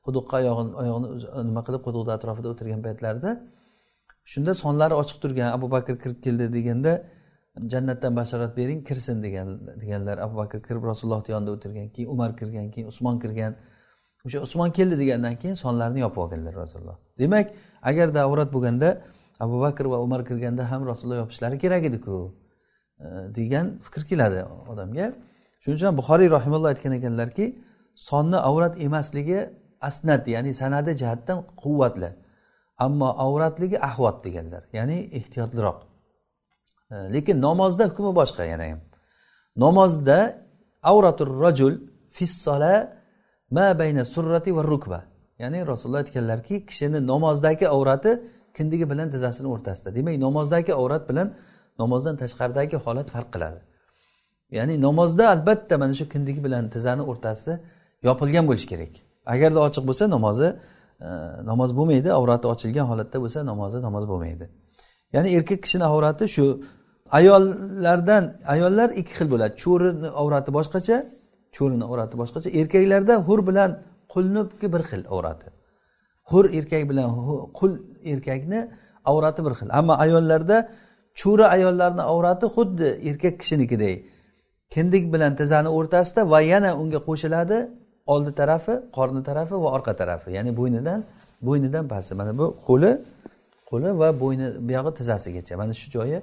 [0.05, 3.31] quduqqa oyog'ini oyog'ini nima qilib quduqni atrofida o'tirgan paytlarida
[4.31, 6.93] shunda sonlari ochiq turgan abu bakr kirib keldi deganda
[7.71, 9.47] jannatdan bashorat bering kirsin degan
[9.81, 13.53] deganlar abu bakr kirib rasulullohni yonida o'tirgan keyin umar kirgan keyin usmon kirgan.
[14.25, 17.47] O'sha usmon keldi degandan keyin sonlarni yopib olganlar rasululloh demak
[17.89, 18.89] agarda avrat bo'lganda
[19.41, 22.35] abu bakr va umar kirganda ham rasululloh yopishlari kerak ediku
[22.99, 23.05] e,
[23.35, 24.39] degan fikr keladi
[24.71, 25.05] odamga.
[25.61, 27.45] Shuning uchun buxoriy rahimulloh aytgan ekanlarki
[28.07, 29.39] sonni avrat emasligi
[29.89, 32.09] asnat ya'ni sanadi jihatdan quvvatli
[32.85, 35.79] ammo avratligi ahvot deganlar ya'ni ehtiyotliroq.
[36.91, 38.79] E, lekin namozda hukmi boshqa yana ham.
[39.65, 40.17] Namozda
[40.91, 41.73] avratur rajul
[42.17, 42.73] fissola
[43.51, 44.99] ma bayna surrati va rukba.
[45.39, 48.11] Ya'ni rasululloh aytganlarki kishini namozdagi avrati
[48.57, 49.95] kindigi bilan tizzasini o'rtasida.
[49.95, 51.27] Demak namozdagi avrat bilan
[51.79, 53.59] namozdan tashqaridagi holat farq qiladi.
[54.57, 57.51] Ya'ni namozda albatta mana shu kindigi bilan tizzani o'rtasi
[58.07, 58.93] yopilgan bo'lishi kerak.
[59.33, 60.47] Agarda ochiq bo'lsa namozi
[61.07, 61.09] e,
[61.51, 64.45] namoz bo'lmaydi avrati ochilgan holatda bo'lsa namozi namoz bo'lmaydi.
[65.15, 66.45] Ya'ni erkak kishini avrati shu
[67.19, 69.53] ayollardan ayollar ikki xil bo'ladi.
[69.63, 70.97] Cho'rini avrati boshqacha
[71.55, 73.71] cho'rini avrati boshqacha erkaklarda hur bilan
[74.13, 75.47] qulniki bir xil avrati
[76.31, 77.07] hur erkak bilan
[77.59, 77.71] qul
[78.13, 78.59] erkakni
[79.11, 79.67] avrati bir xil.
[79.79, 80.57] Ammo ayollarda
[81.21, 83.95] cho'ri ayollarni avrati xuddi erkak kishinikiday
[84.73, 87.57] kindik bilan tizzani o'rtasida va yana unga qo'shiladi
[88.13, 90.29] oldi tarafi qorni tarafi va orqa tarafi.
[90.37, 90.99] Ya'ni bo'ynidan
[91.47, 92.91] bo'ynidan pasti mana bu qo'li
[93.69, 95.53] qo'li va bo'yni buyog'i tizzasigacha.
[95.61, 96.17] Mana shu joyi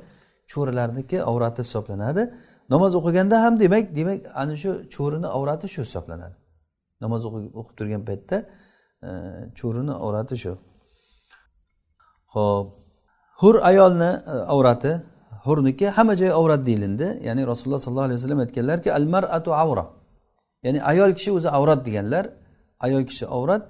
[0.52, 2.22] cho'rilarniki avrati hisoblanadi.
[2.72, 6.36] Namoz o'qiganda ham demak demak ana shu cho'rini avrati shu hisoblanadi.
[7.00, 8.36] Namoz o'qib turgan paytda
[9.08, 9.10] e,
[9.58, 10.52] cho'rini avrati shu.
[12.34, 12.66] Ho'p
[13.40, 14.92] hur ayolni e, avrati
[15.44, 17.08] hurniki hamma joyi avrat deyilindi.
[17.26, 19.84] Ya'ni rasululloh sollallohu alayhi vasallam aytganlarki al maratu avra.
[20.64, 22.24] Ya'ni ayol kishi o'zi avrat deganlar
[22.86, 23.62] ayol kishi avrat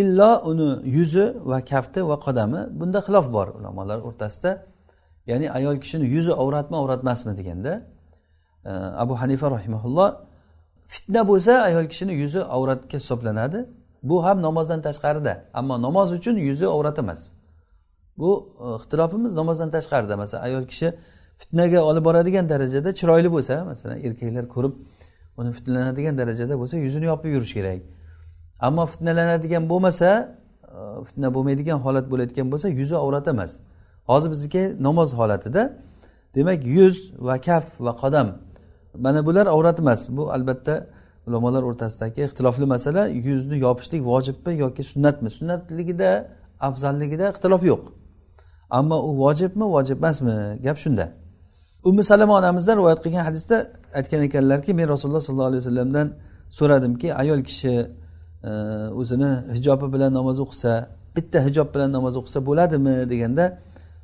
[0.00, 4.50] illo uni yuzi va kafti va qadami bunda xilof bor ulamolar o'rtasida.
[5.30, 7.72] Ya'ni ayol kishini yuzi avratmi avrat emasmi deganda
[8.72, 10.08] abu hanifa rahimaulloh
[10.88, 13.66] fitna bo'lsa ayol kishini yuzi avratga hisoblanadi.
[14.02, 15.44] Bu ham namozdan tashqarida.
[15.54, 17.30] Ammo namoz uchun yuzi avrat emas.
[18.18, 18.30] Bu
[18.64, 20.16] e, ixtilofimiz namozdan tashqarida.
[20.16, 20.94] Masalan ayol kishi
[21.38, 24.74] fitnaga olib boradigan darajada chiroyli bo'lsa masalan erkaklar ko'rib
[25.36, 27.80] uni fitnalanadigan darajada bo'lsa yuzini yopib yurish kerak.
[28.60, 30.08] Ammo fitnalanadigan bo'lmasa
[30.74, 33.52] e, fitna bo'lmaydigan holat bo'layotgan bo'lsa yuzi avrat emas.
[34.10, 35.62] Hozir bizniki namoz holatida
[36.34, 38.28] demak yuz va kaf va qadam
[38.94, 40.08] mana bular avrat emas.
[40.10, 40.86] Bu albatta
[41.26, 43.06] ulamolar o'rtasidagi ixtilofli masala.
[43.06, 45.30] Yuzni yopishlik vojibmi yoki sunnatmi?
[45.30, 46.10] Sunnatligida
[46.60, 47.82] afzalligida ixtilof yo'q.
[48.70, 50.34] Ammo u vojibmi vojib emasmi?
[50.66, 51.12] Gap shunda.
[51.84, 53.56] Umi salama onamizdan rivoyat qilgan hadisda
[53.98, 56.08] aytgan ekanlarki men rasululloh sollallohu alayhi vasallamdan
[56.58, 57.74] so'radimki ayol kishi
[58.48, 58.50] e,
[59.00, 60.72] o'zini hijobi bilan namoz o'qisa
[61.16, 63.44] bitta hijob bilan namoz o'qisa bo'ladimi deganda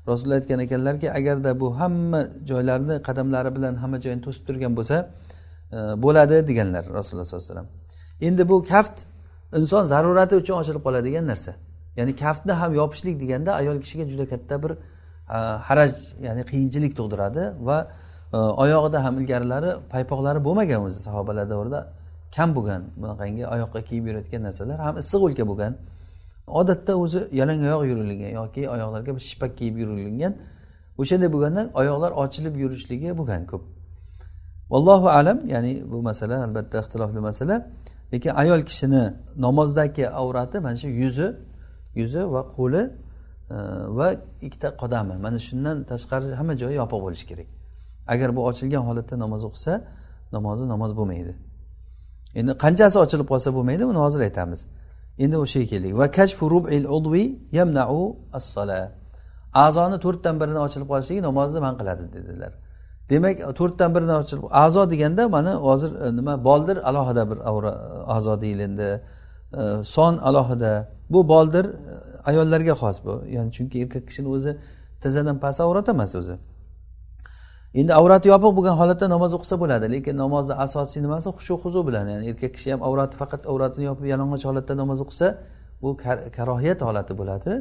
[0.08, 4.96] rasululloh aytgan ekanlarki agarda bu hamma joylarni qadamlari bilan hamma joyini to'sib turgan bo'lsa
[5.72, 7.68] e, bo'ladi deganlar rasululloh sollallohu alayhi vasallam.
[8.20, 8.96] Endi bu kaft
[9.58, 11.52] inson zarurati uchun ochilib qoladigan narsa.
[11.96, 15.38] Ya'ni kaftni ham yopishlik deganda ayol kishiga juda katta bir e,
[15.68, 15.92] haraj
[16.26, 17.78] ya'ni qiyinchilik tug'diradi va
[18.32, 21.80] e, oyog'ida ham ilgarilari paypoqlari bo'lmagan o'zi sahobalar davrida.
[22.36, 25.72] Kam bo'lgan bunaqangi oyoqqa kiyib yurayotgan narsalar ham issiq o'lka bo'lgan.
[26.46, 30.34] Odatda o'zi yalang oyoq yurilgan yoki oyoqlarga bir shippak kiyib yurilgan.
[30.98, 33.62] O'shanday bo'lganda oyoqlar ochilib yurishligi bo'lgan ko'p.
[34.72, 37.56] Vallohu alam ya'ni bu masala albatta ixtilofli masala.
[38.12, 39.02] Lekin ayol kishini
[39.36, 41.28] namozdagi avrati mana shu yuzi
[41.94, 42.82] yuzi va qo'li
[43.50, 43.56] e,
[43.98, 44.08] va
[44.46, 45.14] ikkita qodami.
[45.24, 47.48] Mana shundan tashqari hamma joyi yopiq bo'lishi kerak.
[48.12, 49.72] Agar bu ochilgan holatda namoz o'qisa
[50.36, 51.32] namozi namoz bo'lmaydi.
[52.40, 54.60] Endi qanchasi ochilib qolsa bo'lmaydi buni hozir aytamiz.
[55.18, 55.92] Endi o'shaga keldik.
[56.00, 58.80] Va kashfu rubil udvi yamnau as-sola
[59.64, 62.52] a'zoni to'rtdan birini ochilib qolishligi namozni man qiladi dedilar.
[63.10, 67.38] Demak to'rtdan birini ochilib a'zo deganda mana hozir e, nima boldir alohida bir
[68.16, 68.90] a'zo deyilindi
[69.60, 70.72] e, son alohida.
[71.10, 71.74] Bu boldir e,
[72.30, 73.14] ayollarga xos bu.
[73.36, 74.52] Ya'ni chunki erkak kishini o'zi
[75.02, 76.36] tizzadan past avrat emas o'zi.
[77.80, 81.28] Endi avrati yopiq bo'lgan holatda namoz o'qisa bo'ladi lekin namozni asosiy nimasi?
[81.36, 82.06] Xushu huzu bilan.
[82.12, 85.26] Ya'ni erkak kishi ham avrati faqat avratini yopib yalang'och holatda namoz o'qisa
[85.82, 85.90] bu
[86.36, 87.52] karohiyat holati bo'ladi.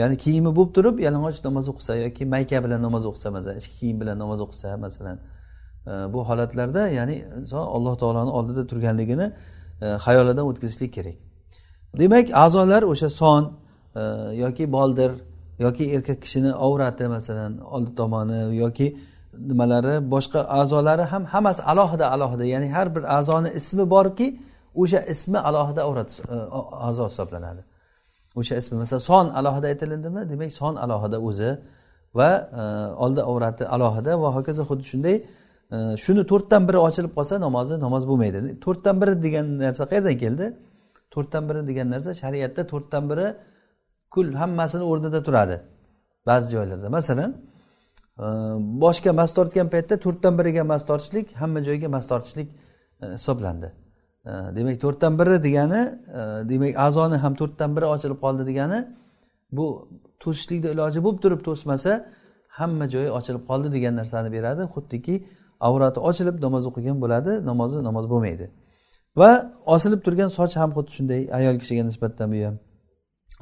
[0.00, 3.96] Ya'ni kiyimi bo'lib turib yalang'och namoz o'qisa yoki mayka bilan namoz o'qisa masalan ichki kiyim
[4.00, 5.16] bilan namoz o'qisa masalan
[5.90, 9.26] e, bu holatlarda ya'ni inson alloh taoloni oldida turganligini
[9.84, 11.16] e, xayolidan o'tkazishlik kerak.
[12.00, 13.42] Demak a'zolar o'sha son
[14.00, 14.02] e,
[14.44, 15.10] yoki boldir
[15.58, 18.86] yoki erkak kishini avrati masalan oldi tomoni yoki
[19.50, 22.44] nimalari boshqa a'zolari ham hammasi alohida alohida.
[22.44, 24.26] Ya'ni har bir a'zoni ismi borki
[24.82, 26.36] o'sha ismi alohida avrat e,
[26.88, 27.62] a'zo hisoblanadi.
[28.40, 30.28] O'sha ismi masalan son alohida aytilindimi?
[30.28, 31.50] Demak son alohida o'zi
[32.18, 32.62] va e,
[33.04, 35.16] oldi avrati alohida va hokazo xuddi shunday
[35.74, 38.38] e, shuni to'rtdan biri ochilib qolsa namozi namoz bo'lmaydi.
[38.64, 40.46] To'rtdan biri degan narsa qayerdan keldi?
[41.14, 43.26] To'rtdan biri degan narsa shariatda to'rtdan biri
[44.14, 45.56] kul hammasini o'rnida turadi
[46.28, 46.88] ba'zi joylarda.
[46.98, 47.30] Masalan
[48.18, 52.48] boshga mas tortgan paytda to'rtdan biriga mas tortishlik hamma joyga mas tortishlik
[53.02, 53.72] e, hisoblandi.
[54.56, 55.82] Demak to'rtdan biri degani
[56.18, 58.78] e, demak a'zoni ham to'rtdan biri ochilib qoldi degani
[59.52, 59.66] bu
[60.22, 61.92] to'sishlikni iloji bo'lib turib to'smasa
[62.58, 64.62] hamma joyi ochilib qoldi degan narsani beradi.
[64.74, 65.14] Xuddiki
[65.60, 68.46] avrati ochilib namoz o'qigan bo'ladi namozi namoz bo'lmaydi.
[69.20, 69.30] Va
[69.74, 72.56] osilib turgan soch ham xuddi shunday ayol kishiga nisbatan bu ham.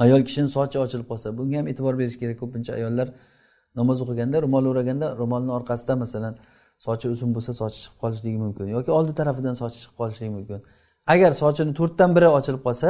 [0.04, 3.08] Ayol kishini sochi ochilib qolsa bunga ham e'tibor berish kerak ko'pincha ayollar
[3.78, 6.34] namoz o'qiganda ro'mol o'raganda ro'molni orqasidan masalan
[6.87, 10.58] sochi uzun bo'lsa sochi chiqib qolishligi mumkin yoki oldi tarafidan sochi chiqib qolishligi mumkin.
[11.14, 12.88] Agar sochini to'rtdan biri ochilib qolsa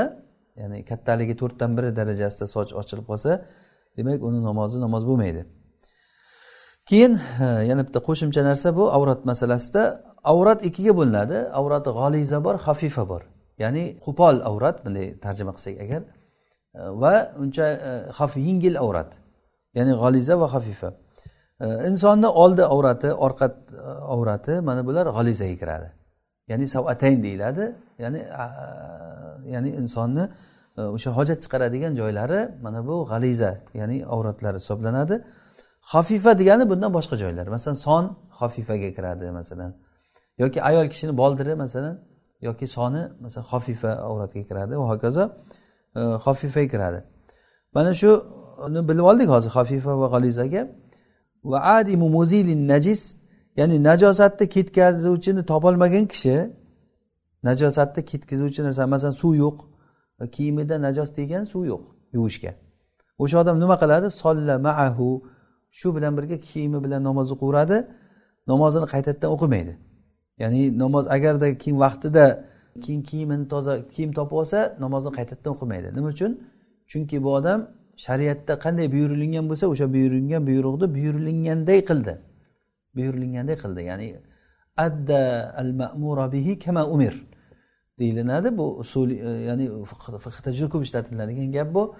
[0.60, 3.30] ya'ni kattaligi to'rtdan biri darajasida soch ochilib qolsa
[3.98, 5.42] demak uni namozi namoz bo'lmaydi.
[6.90, 7.12] Keyin
[7.44, 9.82] e, yana bitta qo'shimcha narsa bu avrat masalasida.
[10.32, 11.38] Avrat ikkiga bo'linadi.
[11.60, 13.22] Avrati g'oliza bor hafifa bor.
[13.62, 16.02] Ya'ni qo'pol avrat bunday tarjima qilsak agar
[16.78, 19.10] e, va uncha e, xaf yengil avrat.
[19.74, 20.88] Ya'ni g'aliza va hafifa
[21.60, 23.80] e, insonni oldi avrati orqa e,
[24.14, 25.88] avrati mana bular g'alizaga kiradi.
[26.48, 27.64] Ya'ni savatayn deyiladi.
[27.98, 28.20] Ya'ni
[29.54, 30.24] ya'ni insonni
[30.78, 35.24] e, o'sha hojat chiqaradigan joylari mana bu g'aliza ya'ni avratlari hisoblanadi.
[35.80, 37.46] Hafifa degani bundan boshqa joylar.
[37.46, 38.04] Masalan son
[38.40, 39.70] hafifaga kiradi masalan.
[40.38, 41.96] Yoki ayol kishini boldiri masalan.
[42.40, 45.24] Yoki soni masalan hafifa avratga kiradi va hokazo
[46.26, 47.00] hafifaga kiradi.
[47.74, 48.10] Mana shu
[48.66, 50.62] uni bilib oldik hozir hafifa va g'alizaga
[51.50, 53.02] va adimu muzilin najis
[53.60, 56.36] ya'ni najosatni ketkazuvchini topolmagan kishi
[57.48, 59.58] najosatni ketkazuvchi narsa masalan suv yo'q
[60.34, 61.82] kiyimida najos tegan suv yo'q
[62.16, 62.52] yuvishga
[63.22, 64.08] o'sha odam nima qiladi?
[64.10, 65.08] Solla maahu
[65.78, 67.78] shu bilan birga kiyimi bilan namoz o'qiveradi
[68.50, 69.74] namozini qaytadan o'qimaydi.
[70.42, 72.26] Ya'ni namoz agarda keyin vaqtida
[72.84, 75.88] keyin kiyimini toza kiyim topib olsa namozni qaytadan o'qimaydi.
[75.96, 76.32] Nima uchun?
[76.90, 77.60] Chunki bu odam
[77.96, 82.14] shariatda qanday buyurilgan bo'lsa o'sha buyurilgan buyruqni buyurilganday qildi.
[82.96, 83.80] Buyurilganday qildi.
[83.90, 84.08] Ya'ni
[84.76, 85.20] adda
[85.56, 87.14] al ma'mura bihi kama umir
[87.98, 89.66] deyilinadi bu usul e, ya'ni
[90.24, 91.94] fiqda juda ko'p ishlatiladigan gap bu.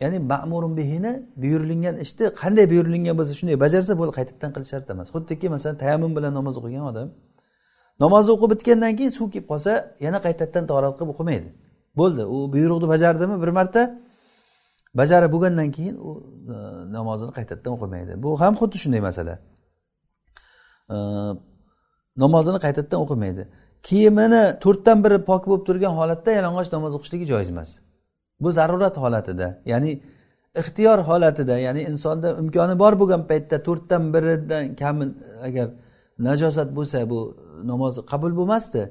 [0.00, 5.08] Ya'ni ma'murun bihini buyurilgan ishni qanday buyurilgan bo'lsa shunday bajarsa bo'ldi qaytadan qilish shart emas
[5.14, 7.08] xuddiki masalan tayammum bilan namoz o'qigan odam
[8.02, 9.72] namozni o'qib bitgandan keyin suv kelib qolsa
[10.06, 11.48] yana qaytadan torat qilib o'qimaydi.
[12.00, 12.22] Bo'ldi.
[12.34, 13.36] U buyruqni bajardimi?
[13.42, 13.82] Bir marta
[14.98, 16.10] bajarib bo'lgandan keyin u
[16.54, 16.56] e,
[16.96, 18.12] namozini qaytadan o'qimaydi.
[18.22, 19.34] Bu ham xuddi shunday masala.
[20.94, 20.96] E,
[22.22, 23.42] namozini qaytadan o'qimaydi.
[23.88, 27.70] Kiyimini to'rtdan biri pok bo'lib turgan holatda yalang'och namoz o'qishligi joiz emas.
[28.42, 29.92] Bu zarurat holatida ya'ni
[30.60, 35.04] ixtiyor holatida ya'ni insonda imkoni bor bo'lgan paytda to'rtdan biridan kami
[35.46, 35.66] agar
[36.28, 37.18] najosat bo'lsa bu
[37.70, 38.82] namoz qabul bo'lmasdi.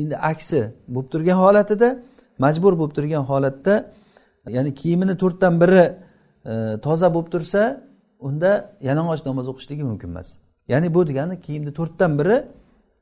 [0.00, 0.60] Endi aksi
[0.94, 1.88] bo'lib turgan holatida
[2.44, 3.74] majbur bo'lib turgan holatda
[4.48, 5.84] ya'ni kiyimini to'rtdan biri
[6.46, 7.62] e, toza bo'lib tursa
[8.18, 10.38] unda yalang'och namoz o'qishligi mumkin emas.
[10.68, 12.36] Ya'ni bu degani kiyimni to'rtdan biri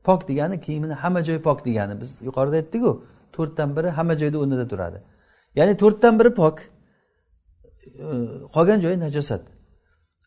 [0.05, 2.01] pok degani kiyimini hamma joyi pok degani.
[2.01, 2.93] Biz yuqorida aytdikku
[3.32, 4.99] to'rtdan biri hamma joyda o'rnida turadi.
[5.59, 8.07] Ya'ni to'rtdan biri pok e,
[8.55, 9.43] qolgan joyi najosat.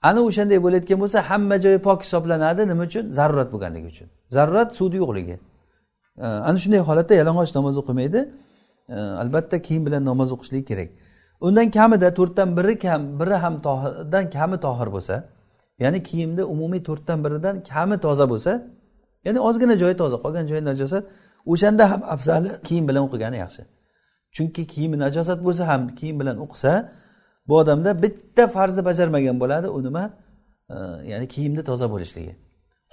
[0.10, 2.62] Ana o'shanday bo'layotgan bo'lsa hamma joyi pok hisoblanadi.
[2.72, 3.12] Nima uchun?
[3.20, 4.08] Zarurat bo'lganligi uchun.
[4.36, 5.36] Zarurat suvni yo'qligi.
[6.18, 8.20] E, ana shunday holatda yalang'och namoz o'qimaydi.
[8.96, 10.90] E, albatta kiyim bilan namoz o'qishligi kerak.
[11.46, 15.16] Undan kamida to'rtdan biri kam biri ham tohirdan kami tohir bo'lsa
[15.84, 18.52] ya'ni kiyimni umumiy to'rtdan biridan kami toza bo'lsa
[19.26, 21.04] ya'ni ozgina joyi toza qolgan joyi najosat
[21.46, 23.62] o'shanda ham afzali kiyim bilan o'qigani yaxshi.
[24.36, 26.72] Chunki kiyimi najosat bo'lsa ham kiyim bilan o'qisa
[27.48, 30.04] bu odamda bitta farzni bajarmagan bo'ladi u nima?
[30.70, 30.76] E,
[31.12, 32.34] ya'ni kiyimni toza bo'lishligi.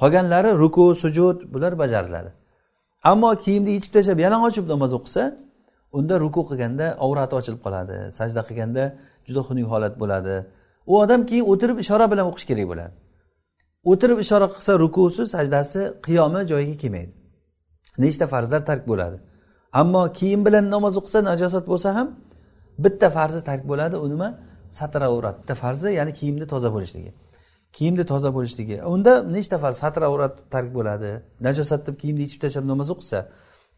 [0.01, 2.30] Qolganlari ruku sujud bular bajariladi.
[3.11, 5.22] Ammo kiyimni yechib tashlab yalang'och namoz o'qisa
[5.99, 8.84] unda ruku qilganda avrati ochilib qoladi sajda qilganda
[9.26, 10.36] juda xunuk holat bo'ladi.
[10.91, 12.93] U odam keyin o'tirib ishora bilan o'qish kerak bo'ladi.
[13.91, 17.12] O'tirib ishora qilsa rukusi sajdasi qiyomi joyiga kelmaydi.
[18.05, 19.16] Nechta farzlar tark bo'ladi?
[19.80, 22.09] Ammo kiyim bilan namoz o'qisa najosat bo'lsa ham
[22.84, 23.97] bitta farzi tark bo'ladi.
[24.05, 24.28] U nima?
[24.78, 27.11] Satr avrat bitta farzi ya'ni kiyimni toza bo'lishligi.
[27.76, 28.76] Kiyimni toza bo'lishligi.
[28.95, 29.76] Unda nechta farz?
[29.84, 31.11] Satr avrat tark bo'ladi.
[31.47, 33.18] Najosat deb kiyimni yechib tashlab namoz o'qisa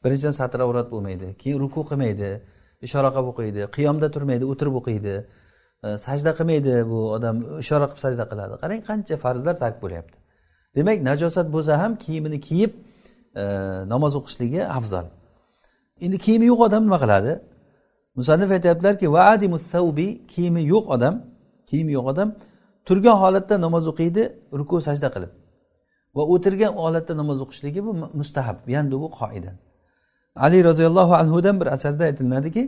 [0.04, 2.30] birinchidan satr avrat bo'lmaydi keyin ruku qilmaydi
[2.86, 5.14] ishora qilib o'qiydi qiyomda turmaydi o'tirib o'qiydi
[5.84, 8.54] e, sajda qilmaydi bu odam ishora qilib sajda qiladi.
[8.62, 10.16] Qarang qancha farzlar tark bo'lyapti.
[10.76, 12.72] Demak najosat bo'lsa ham kiyimini kiyib
[13.42, 13.44] e,
[13.92, 15.06] namoz o'qishligi afzal.
[16.04, 17.32] Endi kiyimi yo'q odam nima qiladi?
[18.18, 21.14] Musannif aytyaptilarki vaadimusavbi kiyimi yo'q odam
[21.70, 22.28] kiyimi yo'q odam
[22.88, 24.22] turgan holatda namoz o'qiydi
[24.60, 25.32] ruku sajda qilib.
[26.16, 29.52] Va o'tirgan holatda namoz o'qishligi bu mustahab yandu bu qoida
[30.36, 32.62] ali roziyallohu anhudan bir asarda aytiladiki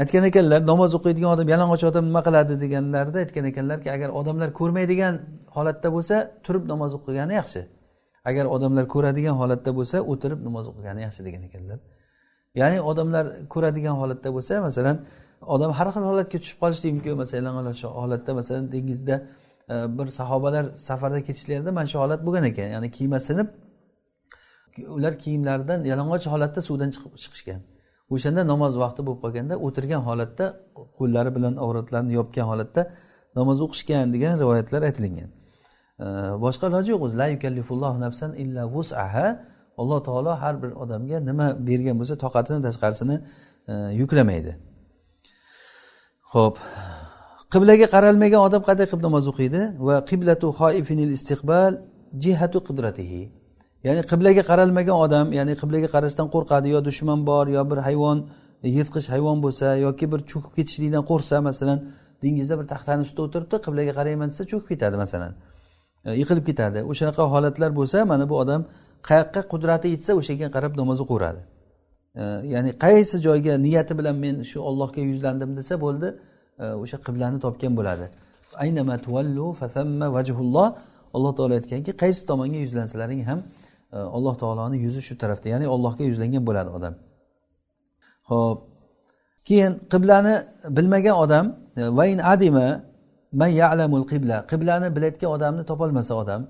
[0.00, 5.14] aytgan ekanlar namoz o'qiydigan odam yalang'och odam nima qiladi deganlarida aytgan ekanlarki agar odamlar ko'rmaydigan
[5.56, 7.62] holatda bo'lsa turib namoz o'qigani yaxshi.
[8.30, 11.78] Agar odamlar ko'radigan holatda bo'lsa o'tirib namoz o'qigani yaxshi degan ekanlar.
[12.60, 14.96] Ya'ni odamlar ko'radigan holatda bo'lsa masalan
[15.54, 17.52] odam har xil holatga tushib qolishligi mumkin masalan
[18.00, 19.16] holatda masalan dengizda
[19.72, 22.68] e, bir sahobalar safarda ketishlarida mana shu holat bo'lgan ekan.
[22.74, 23.48] Ya'ni kiyima sinib
[24.96, 27.60] ular kiyimlaridan yalang'och holatda suvdan chiqib chiqishgan.
[28.14, 30.46] O'shanda namoz vaqti bo'lib qolganda o'tirgan holatda
[30.98, 32.82] qo'llari bilan avratlarini yopgan holatda
[33.38, 35.30] namoz o'qishgan degan rivoyatlar aytilingan.
[36.44, 37.16] Boshqa iloji yo'q o'zi.
[37.22, 39.26] La yukallifullohu nafsan illa vus'aha
[39.80, 43.16] alloh taolo har bir odamga nima bergan bo'lsa toqatini tashqarisini
[43.72, 44.52] e, yuklamaydi.
[46.32, 46.54] Ho'p
[47.52, 49.60] qiblaga qaralmagan odam qanday qilib namoz o'qiydi?
[49.86, 51.72] Va qiblatu xoifinil istiqbal
[52.24, 53.22] jihatu qudratihi.
[53.86, 58.18] Ya'ni qiblaga qaralmagan odam ya'ni qiblaga qarashdan qo'rqadi yo dushman bor yo bir hayvon
[58.76, 61.78] yirtqich hayvon bo'lsa yoki bir cho'kib ketishlikdan qo'rqsa masalan
[62.22, 65.32] dengizda bir taxtani ustida o'tiribdi qiblaga qarayman desa cho'kib ketadi masalan.
[66.06, 66.78] E, yiqilib ketadi.
[66.90, 68.60] O'shanaqa holatlar bo'lsa mana bu odam
[69.08, 71.40] qayoqqa qudrati yetsa o'sha yerga qarab namoz o'qiveradi
[72.20, 72.24] e,
[72.54, 76.08] ya'ni qaysi joyga niyati bilan men shu ollohga yuzlandim desa bo'ldi
[76.64, 78.06] e, o'sha qiblani topgan bo'ladi.
[81.16, 83.40] Alloh taolo aytganki qaysi tomonga yuzlansalaring ham
[83.92, 86.94] alloh taoloni yuzi shu tarafda ya'ni allohga yuzlangan bo'ladi odam.
[88.30, 88.58] Ho'p
[89.48, 90.34] keyin qiblani
[90.76, 92.68] bilmagan odam e, vain adima
[93.32, 96.40] man ya'lamul qibla qiblani bilayotgan odamni topolmasa odam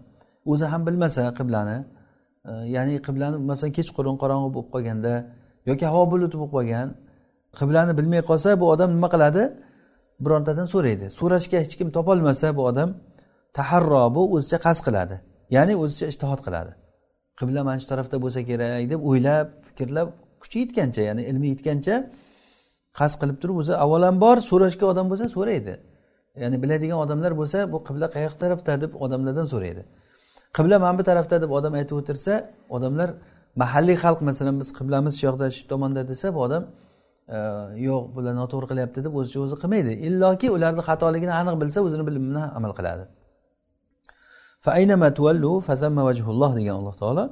[0.53, 1.79] o'zi ham bilmasa qiblani
[2.51, 5.15] e, ya'ni qiblani masalan kechqurun qorong'i bo'lib qolganda
[5.69, 6.89] yoki havo buluti bo'lib qolgan
[7.59, 9.43] qiblani bilmay qolsa bu odam nima qiladi?
[10.25, 11.07] Birontadan so'raydi.
[11.19, 12.89] So'rashga hech kim topolmasa bu odam
[13.57, 15.17] taharro bu o'zicha qasd qiladi.
[15.57, 16.73] Ya'ni o'zicha ishtihod qiladi.
[17.41, 20.09] Qibla mana shu tarafda bo'lsa kerak deb o'ylab fikrlab
[20.43, 21.97] kuchi yetgancha ya'ni ilmi yetgancha
[22.99, 25.75] qasd qilib turib o'zi avvalambor so'rashga odam bo'lsa so'raydi.
[26.43, 29.83] Ya'ni biladigan odamlar bo'lsa bu qibla qayoq tarafda deb odamlardan so'raydi.
[30.57, 32.35] Qibla mana bu tarafda deb odam aytib o'tirsa
[32.77, 33.09] odamlar
[33.63, 36.63] mahalliy xalq masalan biz qiblamiz shu yoqda shu tomonda desa bu odam
[37.37, 37.39] e,
[37.87, 39.93] yo'q bular noto'g'ri qilyapti deb o'zicha o'zi qilmaydi.
[40.09, 43.05] Illoki ularni xatoligini aniq bilsa o'zini bilimi bilan amal qiladi.
[46.59, 47.25] Degan alloh taolo.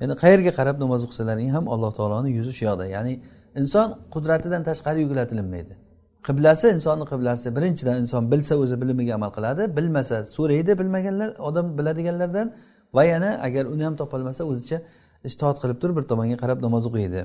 [0.00, 3.14] Ya'ni qayerga qarab namoz o'qisalaring ham alloh taoloni yuzi shu yoqda ya'ni
[3.60, 5.74] inson qudratidan tashqari yuklatilinmaydi
[6.26, 7.46] qiblasi insonni qiblasi.
[7.56, 12.46] Birinchidan inson bilsa o'zi bilimiga amal qiladi bilmasa so'raydi bilmaganlar odam biladiganlardan
[12.96, 14.78] va yana agar uni ham topolmasa o'zicha
[15.28, 17.20] ishtihod qilib turib bir tomonga qarab namoz o'qiydi.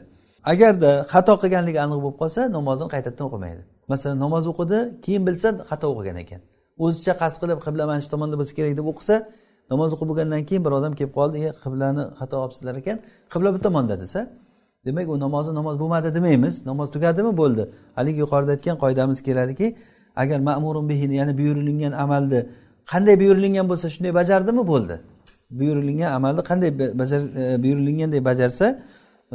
[0.53, 3.61] Agarda xato qilganligi aniq bo'lib qolsa namozini qaytadan o'qimaydi.
[3.91, 6.41] Masalan namoz o'qidi keyin bilsa xato o'qigan ekan.
[6.85, 9.15] O'zicha qasd qilib qibla mana shu tomonda bo'lsa kerak deb o'qisa
[9.71, 12.97] namoz o'qib bo'lgandan keyin bir odam kelib qoldi e qiblani xato olibsizlar ekan
[13.33, 14.19] qibla bu tomonda desa
[14.87, 17.37] demak u namozi namoz bo'lmadi demaymiz namoz tugadimi?
[17.37, 17.63] Bo'ldi.
[17.95, 19.67] Haligi yuqorida aytgan qoidamiz keladiki
[20.15, 22.39] agar ma'murun bihini ya'ni buyurilgan amalni
[22.91, 24.63] qanday buyurilgan bo'lsa shunday bajardimi?
[24.71, 24.95] Bo'ldi.
[25.59, 26.69] Buyurilgan amalni qanday
[27.01, 28.65] bajar e, buyurilgandek bajarsa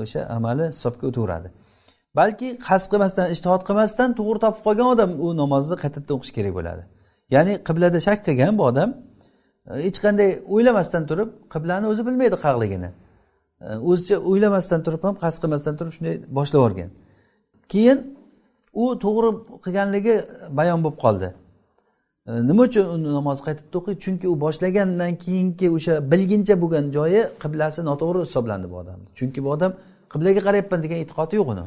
[0.03, 1.49] o'sha amali hisobga o'taveradi.
[2.18, 6.82] Balki qasd qilmasdan ishtihod qilmasdan to'g'ri topib qolgan odam u namozni qaytadan o'qish kerak bo'ladi.
[7.35, 8.91] Ya'ni qiblada shak qilgan bu odam
[9.70, 12.91] e, hech qanday o'ylamasdan turib qiblani o'zi bilmaydi qayerligini
[13.66, 16.91] e, o'zicha o'ylamasdan turib ham qasd qilmasdan turib shunday boshlab yuborgan.
[17.72, 17.99] Keyin
[18.83, 19.30] u to'g'ri
[19.64, 20.14] qilganligi
[20.59, 21.28] bayon bo'lib qoldi.
[22.28, 27.20] E, nima uchun uni namoz qaytadan o'qiydi chunki u boshlagandan keyingi o'sha bilgincha bo'lgan joyi
[27.43, 29.07] qiblasi noto'g'ri hisoblandi bu odamni.
[29.18, 29.72] Chunki bu odam
[30.12, 31.66] qiblaga qarayapman degan e'tiqodi yo'q uni.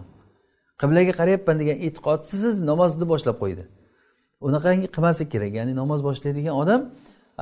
[0.81, 3.65] Qiblaga qarayapman degan e'tiqodsiz namozni boshlab qo'ydi.
[4.47, 6.81] Unaqangi qilmaslik kerak ya'ni namoz boshlaydigan odam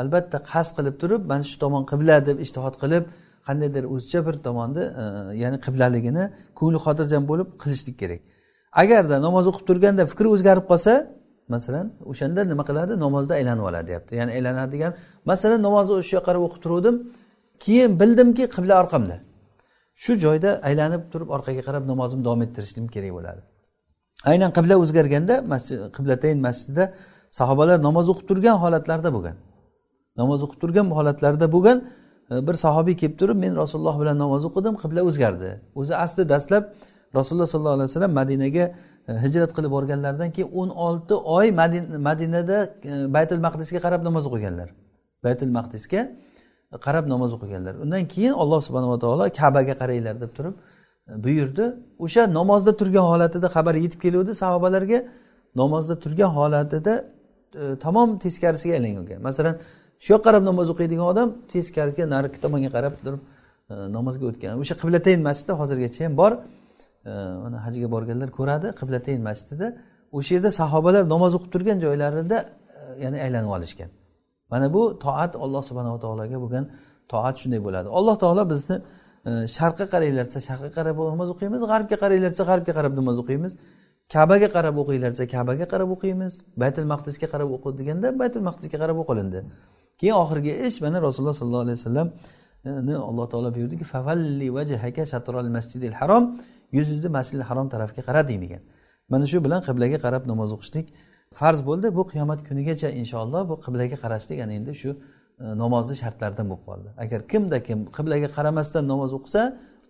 [0.01, 3.03] albatta qasd qilib turib mana shu tomon qibla deb ishtihod qilib
[3.47, 5.03] qandaydir o'zicha bir tomonni e,
[5.43, 6.23] ya'ni qiblaligini
[6.59, 8.21] ko'ngli xotirjam bo'lib qilishlik kerak.
[8.81, 10.93] Agarda namoz o'qib turganda fikri o'zgarib qolsa
[11.53, 12.93] masalan o'shanda nima qiladi?
[13.05, 14.11] Namozda aylanib oladi deyapti.
[14.19, 14.91] Ya'ni aylanadi degan
[15.31, 16.95] masalan namozni o'sha yoqqa qarab o'qib turuvdim
[17.63, 19.15] keyin bildimki qibla orqamda.
[20.03, 23.41] Shu joyda aylanib turib orqaga qarab namozimni davom ettirishim kerak bo'ladi.
[24.31, 26.85] Aynan qibla o'zgarganda masjid qiblatayn masjidida
[27.39, 29.35] sahobalar namoz o'qib turgan holatlarda bo'lgan.
[30.21, 31.77] Namoz o'qib turgan holatlarida bo'lgan
[32.31, 35.49] e, bir sahobiy kelib turib men rasululloh bilan namoz o'qidim qibla o'zgardi.
[35.79, 36.63] O'zi asli dastlab
[37.17, 38.65] rasululloh sollallohu alayhi vasallam madinaga
[39.09, 41.47] e, hijrat qilib borganlaridan keyin o'n olti oy
[42.07, 42.57] madinada
[42.91, 44.69] e, baytul maqdisga qarab namoz o'qiganlar.
[45.25, 46.01] Baytul maqdisga
[46.85, 47.73] qarab namoz o'qiganlar.
[47.83, 50.55] Undan keyin alloh subhanava taolo kabaga qaranglar deb turib
[51.07, 51.75] buyurdi.
[51.99, 54.35] O'sha namozda turgan holatida xabar yetib keluvdi.
[54.35, 54.99] Sahobalarga
[55.55, 57.05] namozda turgan holatida
[57.55, 59.21] e, tamom teskarisiga aylangan.
[59.21, 59.55] Masalan
[60.03, 63.21] shu yoqqa qarab namoz o'qiydigan odam teskariga narigi tomonga qarab turib
[63.71, 64.53] e, namozga o'tgan.
[64.63, 66.31] O'sha qiblatayn masjidi hozirgacha ham bor.
[67.09, 67.11] E,
[67.43, 69.67] mana hajga borganlar ko'radi qiblatayn masjidida.
[70.17, 72.37] O'sha yerda sahobalar namoz o'qib turgan joylarida
[73.03, 73.89] ya'ni aylanib olishgan.
[74.51, 76.65] Mana bu toat alloh subhanava taologa bo'lgan
[77.11, 77.87] toat shunday bo'ladi.
[77.97, 78.75] Alloh taolo bizni
[79.25, 81.61] sharqqa qaranglar desa sharqqa qarab namoz o'qiymiz.
[81.71, 83.53] G'arbga qaranglar desa g'arbga qarab namoz o'qiymiz.
[84.13, 86.33] Kabaga qarab o'qinglar desa kabaga qarab o'qiymiz.
[86.61, 89.39] Baytul maqdisga qarab o'qi deganda baytul maqdisga qarab o'qilindi.
[89.99, 95.95] Keyin oxirgi ish mana rasululloh sollallohu alayhi vasallamni alloh taolo buyurdiki favalli vajhaka shatral masjidil
[95.99, 96.23] harom.
[96.77, 98.61] Yuzingizni masjidil harom tarafga qarating degan.
[99.11, 100.87] Mana shu bilan qiblaga qarab namoz o'qishlik
[101.39, 101.87] farz bo'ldi.
[101.97, 104.37] Bu qiyomat kunigacha inshaalloh bu qiblaga qarashlik.
[104.45, 104.89] Ana endi shu
[105.43, 106.89] E, namozni shartlaridan bo'lib qoldi.
[107.03, 109.41] Agar kimda kim qiblaga qaramasdan namoz o'qisa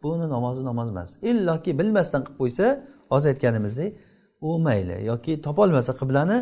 [0.03, 1.09] buni namozi namoz emas.
[1.29, 2.65] Illoki bilmasdan qilib qo'ysa
[3.11, 3.91] hozir aytganimizdek
[4.41, 4.97] u mayli.
[5.11, 6.37] Yoki topolmasa qiblani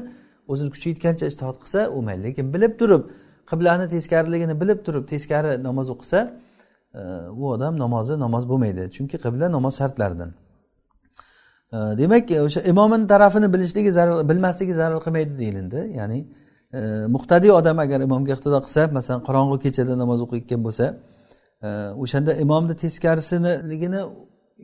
[0.51, 2.23] o'zini kuchi yetgancha ishtihod qilsa u mayli.
[2.27, 3.03] Lekin bilib turib
[3.51, 6.19] qiblani teskariligini bilib turib teskari namoz o'qisa
[6.99, 7.01] e,
[7.41, 8.83] u odam namozi namoz bo'lmaydi.
[8.95, 10.31] Chunki qibla namoz shartlaridan.
[11.75, 15.81] E, demak o'sha imomini tarafini bilishligi zarar bilmasligi zarar qilmaydi deyilindi.
[15.99, 16.19] Ya'ni
[17.15, 20.85] muqtadiy odam agar imomga iqtido qilsa masalan qorong'u kechada namoz o'qiyotgan bo'lsa
[21.63, 21.69] e,
[22.03, 24.01] o'shanda imomni teskarisiligini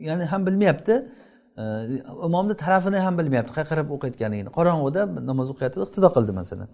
[0.08, 0.94] ya'ni ham bilmayapti.
[1.58, 1.62] E,
[2.28, 4.50] imomni tarafini ham bilmayapti qayerga qarab o'qiyotganligini.
[4.58, 5.00] Qorong'uda
[5.30, 6.68] namoz o'qiyotganda iqtido qildi masalan.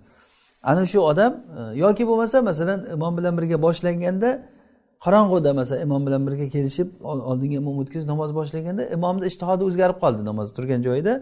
[0.71, 4.31] Ana shu odam e, yoki bo'lmasa masalan imom bilan birga boshlanganda
[5.05, 6.89] qorong'uda masalan imom bilan birga kelishib
[7.31, 11.15] oldinga imom o'tkazib namoz boshlaganda imomni ishtihodi o'zgarib qoldi namoz turgan joyida.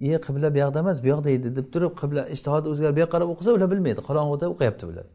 [0.00, 3.14] E qibla bu yoqda emas bu yoqda edi deb turib qibla ishtihodi o'zgarib bu yoqqa
[3.14, 4.00] qarab o'qisa ular bilmaydi.
[4.08, 5.06] Qorong'uda o'qiyapti ular.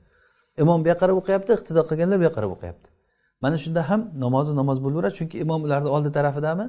[0.63, 2.87] Imom bu yoqqa qarab o'qiyapti iqtido qilganlar bu yoqqa qarab o'qiyapti.
[3.43, 6.65] Mana shunda ham namozi namoz bo'laveradi chunki imom ularni oldi tarafidami?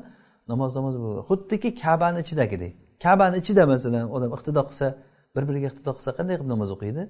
[0.52, 2.72] Namoz namoz bo'laveradi xuddiki kabani ichidagidek.
[3.04, 4.86] Kabani ichida masalan odam iqtido qilsa
[5.34, 7.02] bir biriga iqtido qilsa qanday qilib namoz o'qiydi?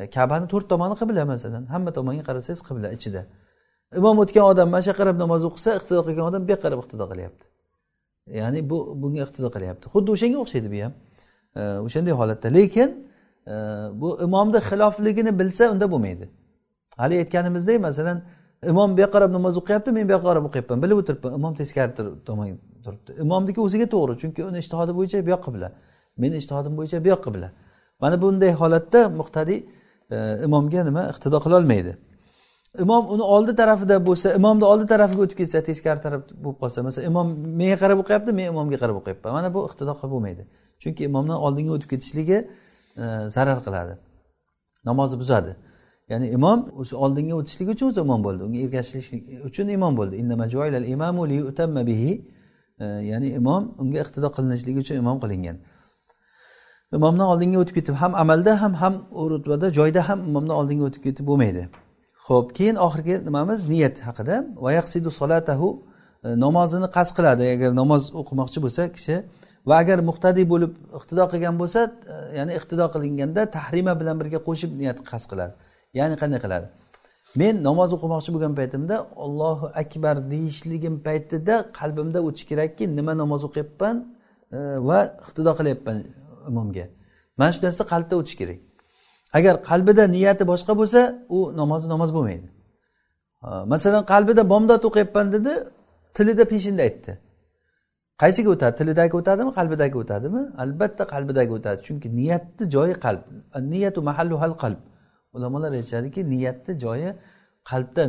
[0.00, 1.62] E, kabani to'rt tomoni qibla masalan.
[1.74, 3.22] Hamma tomonga qarasangiz qibla ichida.
[4.00, 6.78] Imom o'tgan odam mana shu yoqqa qarab namoz o'qisa iqtido qilgan odam bu yoqqa qarab
[6.82, 7.44] iqtido qilyapti.
[8.26, 9.90] Ya'ni bu bunga iqtido qilyapti.
[9.94, 10.92] Xuddi o'shanga o'xshaydi bu ham.
[11.56, 12.48] E, o'shanday holatda.
[12.48, 12.90] Lekin
[13.46, 13.54] e,
[14.00, 16.28] bu imomni xilofligini bilsa unda bo'lmaydi.
[16.96, 18.22] Hali aytganimizdek masalan
[18.72, 21.32] imom bu yoqqa qarab namoz o'qiyapti men bu yoqqa qarab o'qiyapman bilib o'tiribman.
[21.40, 21.92] Imom teskari
[22.28, 23.10] tomon turibdi.
[23.24, 25.68] Imomniki o'ziga to'g'ri chunki uni ishtihodi bo'yicha bu yoqqa qibla.
[26.22, 27.48] Meni ishtihodim bo'yicha bu yoqqa qibla.
[28.02, 29.58] Mana bunday holatda muqtadiy
[30.14, 30.16] e,
[30.46, 31.02] imomga nima?
[31.12, 31.92] Iqtido qilolmaydi
[32.84, 37.06] imom uni oldi tarafida bo'lsa imomni oldi tarafiga o'tib ketsa teskari taraf bo'lib qolsa masalan
[37.10, 37.26] imom
[37.60, 39.30] menga qarab o'qiyapti men imomga qarab o'qiyapman.
[39.38, 40.42] Mana bu iqtidoqa bo'lmaydi.
[40.82, 42.38] Chunki imomdan oldinga o'tib ketishligi
[43.02, 43.04] e,
[43.36, 43.94] zarar qiladi.
[44.88, 45.52] Namozni buzadi.
[46.10, 48.42] Ya'ni imom o'sha oldinga o'tishlik uchun o'zi imom bo'ldi.
[48.46, 50.14] Unga ergashishlik uchun imom bo'ldi.
[52.80, 55.56] E, ya'ni imom unga iqtido qilinishligi uchun imom qilingan.
[56.96, 58.94] Imomdan oldinga o'tib ketib ham amalda ham ham
[59.32, 61.62] rutbada joyda ham imomdan oldinga o'tib ketib bo'lmaydi.
[62.28, 63.68] Ho'p keyin oxirgi nimamiz?
[63.68, 64.36] Niyat haqida.
[65.20, 65.68] Solatahu
[66.24, 67.42] e, namozini qasd qiladi.
[67.54, 69.16] Agar namoz o'qimoqchi bo'lsa kishi
[69.68, 71.80] va agar muqtadiy bo'lib iqtido qilgan bo'lsa
[72.12, 75.52] e, ya'ni iqtido qilinganda tahrima bilan birga qo'shib niyat qasd qiladi.
[75.98, 76.66] Ya'ni qanday qiladi?
[77.40, 83.96] Men namoz o'qimoqchi bo'lgan paytimda ollohu akbar deyishligim paytida qalbimda o'tishi kerakki nima namoz o'qiyapman
[84.56, 84.58] e,
[84.88, 85.96] va iqtido qilyapman
[86.50, 86.86] imomga.
[87.38, 88.60] Mana shu narsa qalbda o'tishi kerak.
[89.36, 91.00] Agar qalbida niyati boshqa bo'lsa
[91.36, 92.48] u namozi namoz bo'lmaydi.
[93.72, 95.52] Masalan qalbida bomdod o'qiyapman dedi
[96.16, 97.12] tilida peshinda aytdi.
[98.22, 98.74] Qaysiga o'tadi?
[98.80, 100.42] Tilidagi o'tadimi qalbidagi o'tadimi?
[100.64, 101.78] Albatta qalbidagi o'tadi.
[101.86, 103.22] Chunki niyatni joyi qalb.
[103.72, 104.80] Niyatu mahalluhal qalb.
[105.36, 107.10] Ulamolar aytishadiki niyatni joyi
[107.70, 108.02] qalbda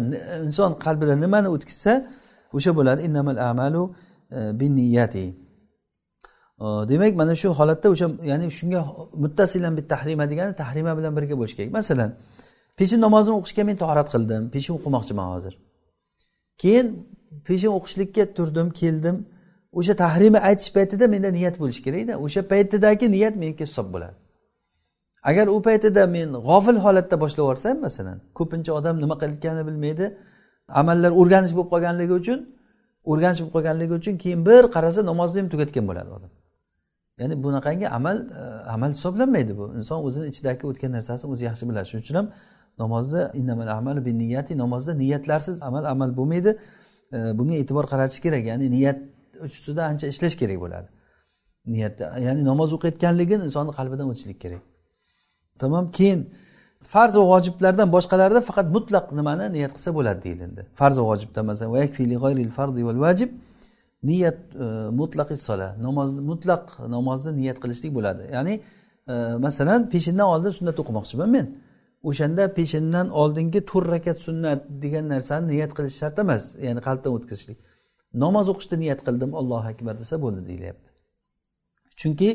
[0.48, 1.94] inson qalbida nimani o'tkazsa
[2.58, 3.00] o'sha bo'ladi.
[3.08, 3.84] Innamal amalu
[4.38, 5.26] e, bin niyati
[6.60, 8.86] demak mana shu holatda o'sha ya'ni shunga
[9.24, 11.72] muttasilan bit tahrima degani tahrima bilan birga bo'lishi kerak.
[11.80, 12.10] Masalan
[12.78, 15.54] peshin namozini o'qishga men torat qildim peshin o'qimoqchiman hozir?
[16.62, 16.88] Keyin
[17.48, 19.18] peshin o'qishlikka turdim keldim.
[19.80, 22.14] O'sha tahrima aytish paytida menda niyat bo'lishi kerakda.
[22.26, 24.16] O'sha paytidagi niyat meniki hisob bo'ladi.
[25.30, 30.06] Agar u paytida men g'ofil holatda boshlab yuborsam masalan ko'pincha odam nima qilayotganini bilmaydi.
[30.82, 32.40] Amallar o'rganish bo'lib qolganligi uchun
[33.12, 36.32] o'rganish bo'lib qolganligi uchun keyin bir qarasa namozni ham tugatgan bo'ladi odam.
[37.20, 39.74] Ya'ni bunaqangi amal e, amal hisoblanmaydi bu.
[39.78, 41.88] Inson o'zini ichidagi o'tgan narsasini o'zi yaxshi biladi.
[41.90, 42.28] Shuning uchun ham
[42.80, 46.58] namozda innamal amalu bin niyati namozda niyatlarsiz amal amal bo'lmaydi.
[47.14, 48.46] E, bunga e'tibor qaratish kerak.
[48.52, 49.00] Ya'ni niyat
[49.48, 50.88] ustida ancha ishlash kerak bo'ladi.
[51.66, 54.64] Niyatda ya'ni namoz o'qiyotganligini insonni qalbidan o'tishlik kerak.
[55.60, 56.20] Tamom keyin
[56.94, 60.62] farz va vojiblardan boshqalarida faqat mutlaq nimani niyat qilsa bo'ladi deyilindi.
[60.80, 61.72] Farz va vojibda masalan
[64.04, 64.66] niyat e,
[65.00, 65.76] mutlaqi sola.
[65.80, 66.64] Namoz mutlaq
[66.96, 68.30] namozni niyat qilishlik bo'ladi.
[68.34, 68.54] Ya'ni
[69.08, 69.14] e,
[69.46, 71.48] masalan peshindan oldin sunnat o'qimoqchiman men.
[72.10, 76.44] O'shanda peshindan oldingi to'rt rakat sunnat degan narsani niyat qilish shart emas.
[76.66, 77.58] Ya'ni qalbdan o'tkazishlik.
[78.24, 80.90] Namoz o'qishni niyat qildim allohu akbar desa bo'ldi deyilyapti.
[82.00, 82.30] Chunki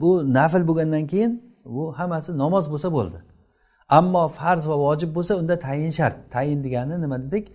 [0.00, 1.32] bu nafl bo'lgandan keyin
[1.64, 3.18] bu hammasi namoz bo'lsa bo'ldi.
[3.88, 6.16] Ammo farz va vojib bo'lsa unda tayin shart.
[6.30, 7.46] Tayin degani nima dedik?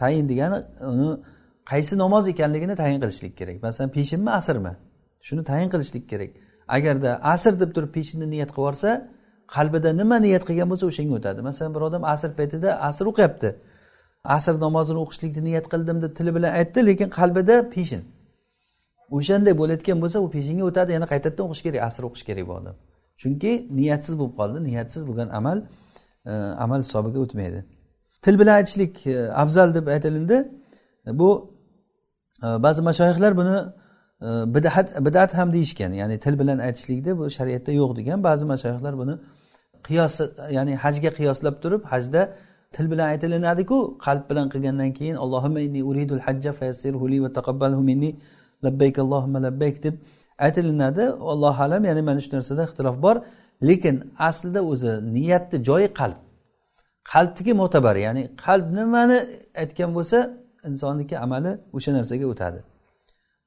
[0.00, 0.58] Tayin degani
[0.92, 1.08] uni
[1.70, 3.62] qaysi namoz ekanligini tayin qilishlik kerak.
[3.62, 4.76] Masalan peshinmi asrmi?
[5.20, 6.30] Shuni tayin qilishlik kerak.
[6.68, 8.90] Agarda asr deb turib peshinni niyat qilib yuborsa
[9.54, 11.40] qalbida nima niyat qilgan bo'lsa o'shanga o'tadi.
[11.48, 13.48] Masalan bir odam asr paytida asr o'qiyapti.
[14.36, 18.02] Asr namozini o'qishlikni niyat qildim deb tili bilan aytdi lekin qalbida peshin.
[19.16, 22.76] O'shanday bo'layotgan bo'lsa u peshinga o'tadi yana qaytadan o'qish kerak asr o'qish kerak bu odam.
[23.20, 25.58] Chunki niyatsiz bo'lib qoldi niyatsiz bo'lgan amal
[26.30, 26.32] e,
[26.64, 27.60] amal hisobiga o'tmaydi.
[28.24, 30.36] Til bilan aytishlik e, afzal deb aytilindi.
[31.20, 31.51] Bu
[32.42, 33.56] ba'zi mashoyihlar buni
[34.22, 38.24] e, bidat bidat ham deyishgan ya'ni til bilan aytishlikda bu shariatda yo'q degan.
[38.24, 39.14] Ba'zi mashoyihlar buni
[39.88, 40.14] qiyos
[40.56, 42.22] ya'ni hajga qiyoslab turib hajda
[42.72, 48.10] til bilan aytilinadiku qalb bilan qilgandan keyin allohimma inni uridul hajja fayassirhu va taqabbalhu minni
[48.64, 49.94] labbayk allohimma labbayk deb
[50.38, 51.04] aytilinadi.
[51.32, 53.16] Allohu alam ya'ni mana shu narsada ixtilof bor.
[53.68, 56.18] Lekin aslida o'zi niyatni joyi qalb.
[57.12, 59.18] Qalbniki mo'tabar ya'ni qalb nimani
[59.62, 60.18] aytgan bo'lsa
[60.68, 62.60] insonniki amali o'sha narsaga o'tadi.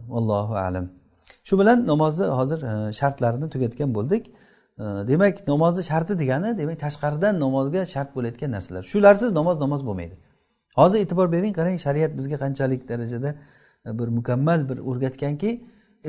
[0.09, 0.89] Allohu alam.
[1.43, 4.23] Shu bilan namozni hozir e, shartlarini tugatgan bo'ldik.
[4.79, 8.83] E, demak namozni sharti degani demak tashqaridan namozga shart bo'layotgan narsalar.
[8.91, 10.15] Shularsiz namoz namoz bo'lmaydi.
[10.79, 13.29] Hozir e'tibor bering qarang shariat bizga qanchalik darajada
[13.85, 15.51] e, bir mukammal bir o'rgatganki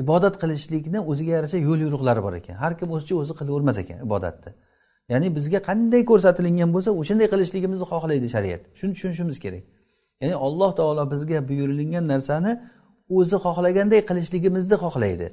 [0.03, 2.55] ibodat qilishlikni o'ziga yarasha yo'l yo'riqlari bor ekan.
[2.63, 4.51] Har kim o'zicha o'zi qilavermas ekan ibodatni.
[5.11, 8.61] Ya'ni bizga qanday ko'rsatilgan bo'lsa o'shanday qilishligimizni xohlaydi shariat.
[8.79, 9.63] Shuni tushunishimiz kerak.
[10.21, 12.51] Ya'ni alloh taolo bizga buyurilgan narsani
[13.17, 15.27] o'zi xohlaganday qilishligimizni xohlaydi.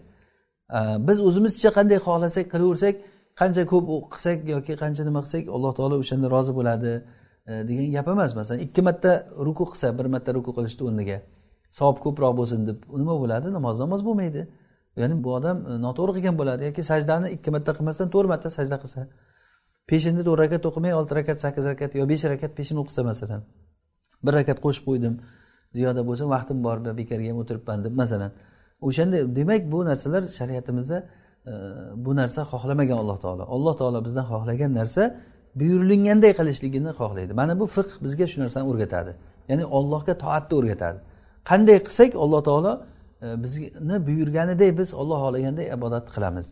[1.08, 2.94] Biz o'zimizcha qanday xohlasak qilaversak
[3.40, 6.92] qancha ko'p qilsak yoki qancha nima qilsak alloh taolo o'shanda rozi bo'ladi
[7.50, 8.30] e, degan gap emas.
[8.38, 9.12] Masalan ikki marta
[9.46, 11.18] ruku qilsa bir marta ruku qilishni o'rniga.
[11.78, 13.46] Savob ko'proq bo'lsin deb nima bo'ladi?
[13.56, 14.42] Namoz namoz bo'lmaydi.
[15.00, 16.62] Ya'ni bu odam e, noto'g'ri qilgan bo'ladi.
[16.68, 19.00] Yoki sajdani ikki marta qilmasdan to'rt marta sajda qilsa.
[19.90, 23.42] Peshinni to'rt rakat o'qimay olti rakat sakkiz rakat yo besh rakat peshin o'qisa masalan.
[24.26, 25.14] Bir rakat qo'shib qo'ydim
[25.74, 27.92] ziyoda bo'lsa vaqtim bor bekorga ham o'tiribman deb.
[28.02, 28.30] Masalan
[28.88, 30.98] o'shanda demak bu narsalar shariatimizda
[31.46, 31.52] e,
[32.04, 33.44] bu narsa xohlamagan alloh taolo.
[33.54, 35.02] Alloh taolo bizdan xohlagan narsa
[35.60, 37.32] buyurilganday qilishligini xohlaydi.
[37.40, 39.12] Mana bu fiqh bizga shu narsani o'rgatadi.
[39.50, 40.98] Ya'ni ollohga toatni o'rgatadi.
[41.50, 42.72] Qanday qilsak alloh taolo
[43.24, 46.46] e, bizni buyurganiday biz olloh xohlaganday ibodat qilamiz.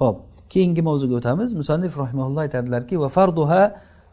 [0.00, 0.16] Ho'p
[0.52, 1.50] keyingi mavzuga o'tamiz.
[1.60, 3.62] Musannif rahimaulloh aytadilarki va farduha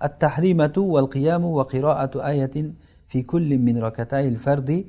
[0.04, 2.74] التحريمة والقيام وقراءة آية
[3.08, 4.86] في كل من ركعتي الفرد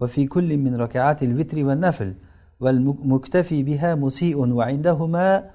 [0.00, 2.14] وفي كل من ركعات الوتر والنفل
[2.60, 5.50] والمكتفي بها مسيء وعندهما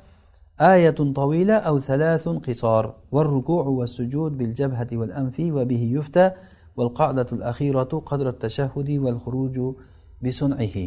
[0.61, 6.31] آية طويلة أو ثلاث قصار والركوع والسجود بالجبهة والأنف وبه يفتى
[6.77, 9.75] والقعدة الأخيرة قدر التشهد والخروج
[10.23, 10.77] بصنعه.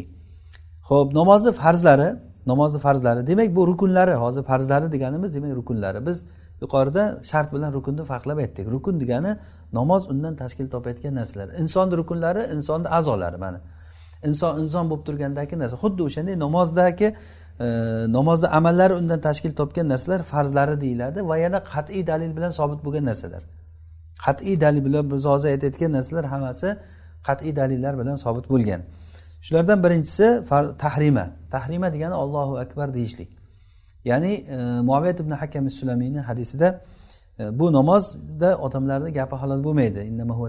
[0.81, 2.15] خب نماز farzlari
[2.47, 6.23] namozni farzlari demak bu rukunlari hozir farzlari deganimiz demak rukunlari biz
[6.61, 8.65] yuqorida shart bilan rukunni farqlab aytdik.
[8.71, 9.37] Rukun degani
[9.73, 11.47] namoz undan tashkil topayotgan narsalar.
[11.61, 13.59] Insonni rukunlari insonni a'zolari mana.
[14.27, 15.75] Inson inson bo'lib turgandagi narsa.
[15.83, 17.07] Xuddi o'shanday namozdagi
[17.65, 17.67] e,
[18.17, 23.05] namozni amallari undan tashkil topgan narsalar farzlari deyiladi va yana qat'iy dalil bilan sobit bo'lgan
[23.11, 23.43] narsalar.
[24.25, 26.69] Qat'iy dalil bilan biz hozir aytayotgan narsalar hammasi
[27.27, 28.81] qat'iy dalillar bilan sobit bo'lgan.
[29.45, 30.27] Shulardan birinchisi
[30.83, 31.25] tahrima.
[31.51, 33.38] Tahrima degani ollohu akbar deyishlik.
[34.05, 36.81] Ya'ni e, muaviyat ibn hakam sulamiyni hadisida
[37.39, 40.01] e, bu namozda odamlarni gapi halol bo'lmaydi.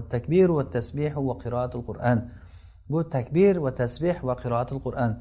[0.09, 2.29] Takbir va tasbih va qiroatul qur'an.
[2.89, 5.19] Bu takbir va tasbih va qiroatul qur'an.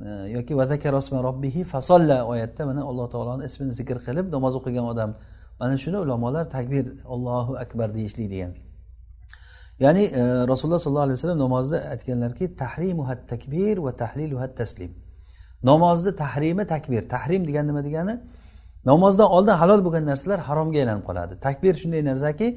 [0.00, 5.14] E, yoki robbihi fasolla oyatda mana alloh taoloni ismini zikr qilib namoz o'qigan odam
[5.60, 8.52] mana shuni ulamolar takbir allohu akbar deyishlik degan.
[9.80, 15.01] Ya'ni e, rasululloh sollallohu alayhi vasallam namozda aytganlarki tahrimuha takbir va tahliluha taslim.
[15.64, 17.08] Namozni tahrimi takbir.
[17.08, 18.20] Tahrim degani nima degani?
[18.84, 21.40] Namozdan oldin halol bo'lgan narsalar haromga aylanib qoladi.
[21.46, 22.48] Takbir shunday narsaki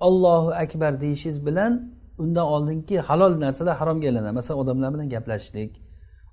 [0.00, 1.72] ollohu akbar deyishingiz bilan
[2.18, 4.34] undan oldingi halol narsalar haromga aylanadi.
[4.40, 5.72] Masalan odamlar bilan gaplashishlik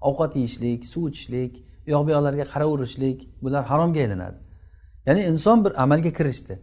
[0.09, 1.53] ovqat yeyishlik suv ichishlik
[1.87, 4.37] u yoq bu yoqlarga qaraverishlik bular haromga aylanadi.
[5.07, 6.55] Ya'ni inson bir amalga kirishdi.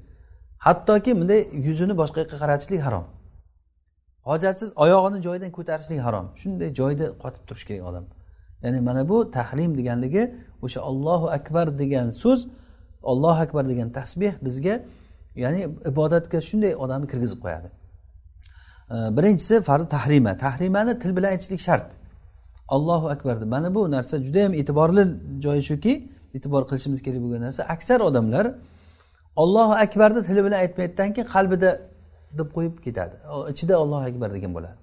[0.66, 3.04] Hattoki bunday yuzini boshqa yoqqa qaratishlik harom.
[4.30, 6.26] Hojatsiz oyog'ini joyidan ko'tarishlik harom.
[6.40, 8.04] Shunday joyida qotib turishi kerak odam.
[8.62, 10.22] Ya'ni mana bu tahrim deganligi
[10.64, 12.40] o'sha ollohu akbar degan so'z
[13.02, 14.74] ollohu akbar degan tasbeh bizga
[15.42, 15.60] ya'ni
[15.90, 17.68] ibodatga shunday odamni kirgizib qo'yadi.
[19.16, 20.36] Birinchisi farz tahrima.
[20.36, 21.88] Tahrimani til bilan aytishlik shart.
[22.68, 23.48] Allohu akbar deb.
[23.48, 25.04] Mana bu narsa judayam e'tiborli
[25.44, 25.92] joyi shuki
[26.34, 27.62] e'tibor qilishimiz kerak bo'lgan narsa.
[27.74, 28.46] Aksar odamlar
[29.36, 31.70] ollohu akbarni tili bilan aytmaydidan keyin qalbida
[32.38, 33.14] deb qo'yib ketadi.
[33.52, 34.76] Ichida ollohu akbar degan bo'ladi.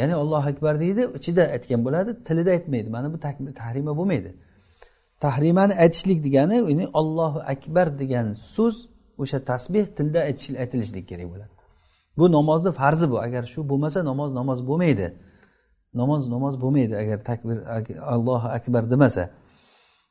[0.00, 2.88] Ya'ni ollohu akbar deydi ichida aytgan bo'ladi tilida aytmaydi.
[2.96, 3.18] Mana bu
[3.60, 4.30] tahrima bo'lmaydi.
[5.24, 8.26] Tahrimani aytishlik degani ya'ni ollohu akbar degan
[8.56, 8.76] so'z
[9.22, 10.20] o'sha tasbeh tilda
[10.62, 11.52] aytilishlik kerak bo'ladi.
[12.18, 13.16] Bu namozni farzi bu.
[13.26, 15.06] Agar shu bo'lmasa namoz namoz bo'lmaydi.
[15.94, 17.56] Namoz namoz bo'lmaydi agar takbir
[18.14, 19.30] allohu akbar demasa.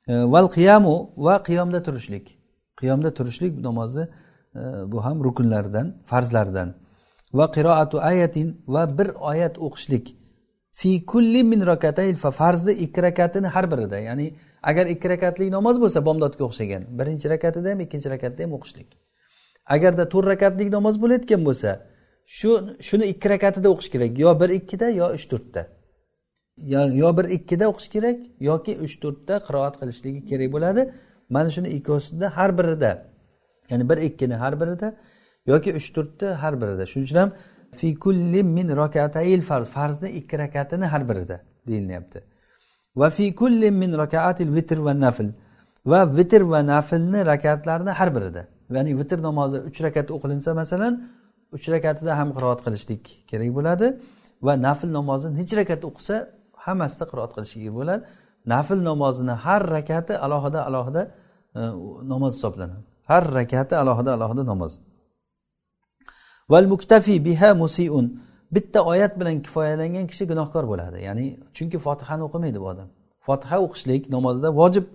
[0.07, 2.25] E, Val qiyamu va qiyomda turishlik.
[2.79, 4.07] Qiyomda turishlik namozni
[4.55, 4.61] e,
[4.91, 6.69] bu ham rukunlardan farzlardan.
[7.33, 10.15] Va qiroatu ayatin va bir oyat o'qishlik.
[10.79, 13.99] Fi kulli min rakatayl fa farzni ikki rakatini har birida.
[13.99, 14.27] Ya'ni
[14.63, 16.83] agar ikki rakatli namoz bo'lsa bomdodga o'xshagan.
[16.99, 18.89] Birinchi rakatida ham ikkinchi rakatda ham o'qishlik.
[19.75, 21.69] Agarda to'rt rakatlik namoz bo'layotgan bo'lsa
[22.37, 22.49] shu
[22.87, 24.11] shuni ikki rakatida o'qish kerak.
[24.23, 25.61] Yo bir ikkida yo uch to'rtta.
[27.01, 28.17] Yo bir ikkida o'qish kerak
[28.49, 30.81] yoki uch to'rtta qiroat qilishligi kerak bo'ladi.
[31.35, 32.91] Mana shuni ikkovsida har birida.
[33.69, 34.87] Ya'ni bir ikkini har birida
[35.51, 36.83] yoki uch to'rtta har birida.
[36.91, 37.31] Shuning uchun ham
[37.79, 41.37] fi kulli min rakatayil farz farzni ikki rakatini har birida
[41.67, 42.19] deyilyapti.
[42.99, 45.27] Va fi kulli min rakaatil vitr va nafl.
[45.91, 48.41] Va vitr va naflni rakatlarini har birida.
[48.75, 50.93] Ya'ni vitr namozi uch rakat o'qilinsa masalan
[51.55, 53.87] uch rakatida ham qiroat qilishlik kerak bo'ladi.
[54.47, 56.15] Va nafl namozini necha rakat o'qisa
[56.65, 58.03] hammasida qiroat qilishligi bo'ladi.
[58.53, 61.01] Nafl namozini har rakati alohida alohida
[61.59, 61.61] e,
[62.11, 62.83] namoz hisoblanadi.
[63.09, 64.71] Har rakati alohida alohida namoz.
[66.49, 68.21] Val muktafi biha musiun.
[68.51, 70.97] Bitta oyat bilan kifoyalangan kishi gunohkor bo'ladi.
[71.07, 72.87] Ya'ni chunki fotihani o'qimaydi bu odam.
[73.27, 74.85] Fotiha o'qishlik namozda vojib.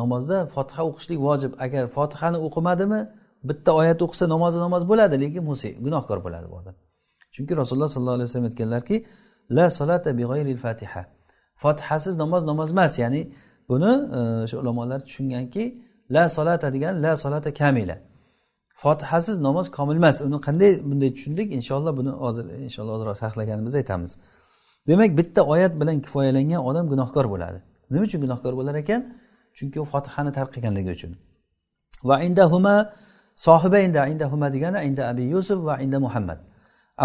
[0.00, 1.52] Namozda fotiha o'qishlik vojib.
[1.64, 3.00] Agar fotihani o'qimadimi
[3.44, 6.74] bitta oyat o'qisa namozi namoz bo'ladi lekin musi gunohkor bo'ladi bu odam.
[7.34, 8.96] Chunki rasululloh sollallohu alayhi vasallam aytganlarki
[9.56, 11.02] la solata bi g'ayril fatiha
[11.62, 12.92] fotihasiz namoz namoz emas.
[13.02, 13.22] Ya'ni
[13.68, 15.64] buni e, o'sha ulamolar tushunganki
[16.14, 17.96] la solata degan la solata kamila.
[18.82, 20.20] Fotihasiz namoz komil emas.
[20.20, 21.48] Uni qanday bunday tushundik?
[21.58, 24.10] Inshaalloh buni hozir inshaalloh ozroq sharhlaganimizda aytamiz.
[24.88, 27.58] Demak bitta oyat bilan kifoyalangan odam gunohkor bo'ladi.
[27.92, 29.00] Nima uchun gunohkor bo'lar ekan?
[29.56, 31.12] Chunki u fotihani tark qilganligi uchun.
[32.08, 32.76] Va indahuma
[33.46, 36.38] sohiba inda indahuma degani inda abi yusuf va inda muhammad.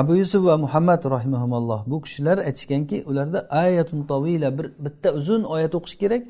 [0.02, 5.74] Abu yusuf va muhammad rahimahumulloh bu kishilar aytishganki ularda ayatun tovila bir bitta uzun oyat
[5.80, 6.24] o'qish kerak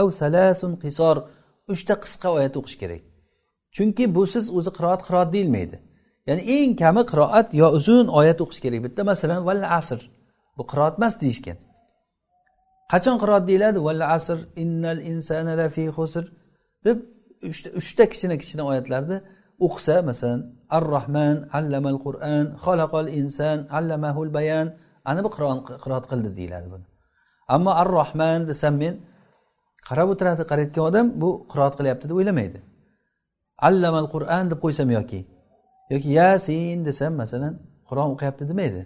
[0.00, 1.16] av salasun qisor
[1.72, 3.02] uchta qisqa oyat o'qish kerak.
[3.76, 5.76] Chunki busiz o'zi qiroat qiroat deyilmaydi.
[6.28, 10.00] Ya'ni eng kami qiroat yo uzun oyat o'qish kerak bitta masalan val asr
[10.56, 11.58] bu qiroat emas deyishgan.
[12.92, 13.78] Qachon qiroat deyiladi?
[13.86, 16.24] Val asr innal insana lafi xusr
[16.86, 16.96] deb
[17.50, 19.16] uchta uchta kichkina kichkina oyatlarni
[19.66, 20.40] o'qisa masalan
[20.76, 24.66] ar rohman allamal qur'an xalaqal inson allamahul bayan
[25.10, 25.30] ana bu
[25.84, 26.86] qiroat qildi deyiladi buni.
[27.54, 28.94] Ammo ar rohman desam men
[29.88, 32.58] qarab o'tiradi qarayotgan odam bu qiroat qilyapti deb o'ylamaydi.
[33.68, 35.20] Allamal qur'an deb qo'ysam yoki
[35.92, 37.54] yoki yasin desam masalan
[37.88, 38.82] qur'on o'qiyapti demaydi.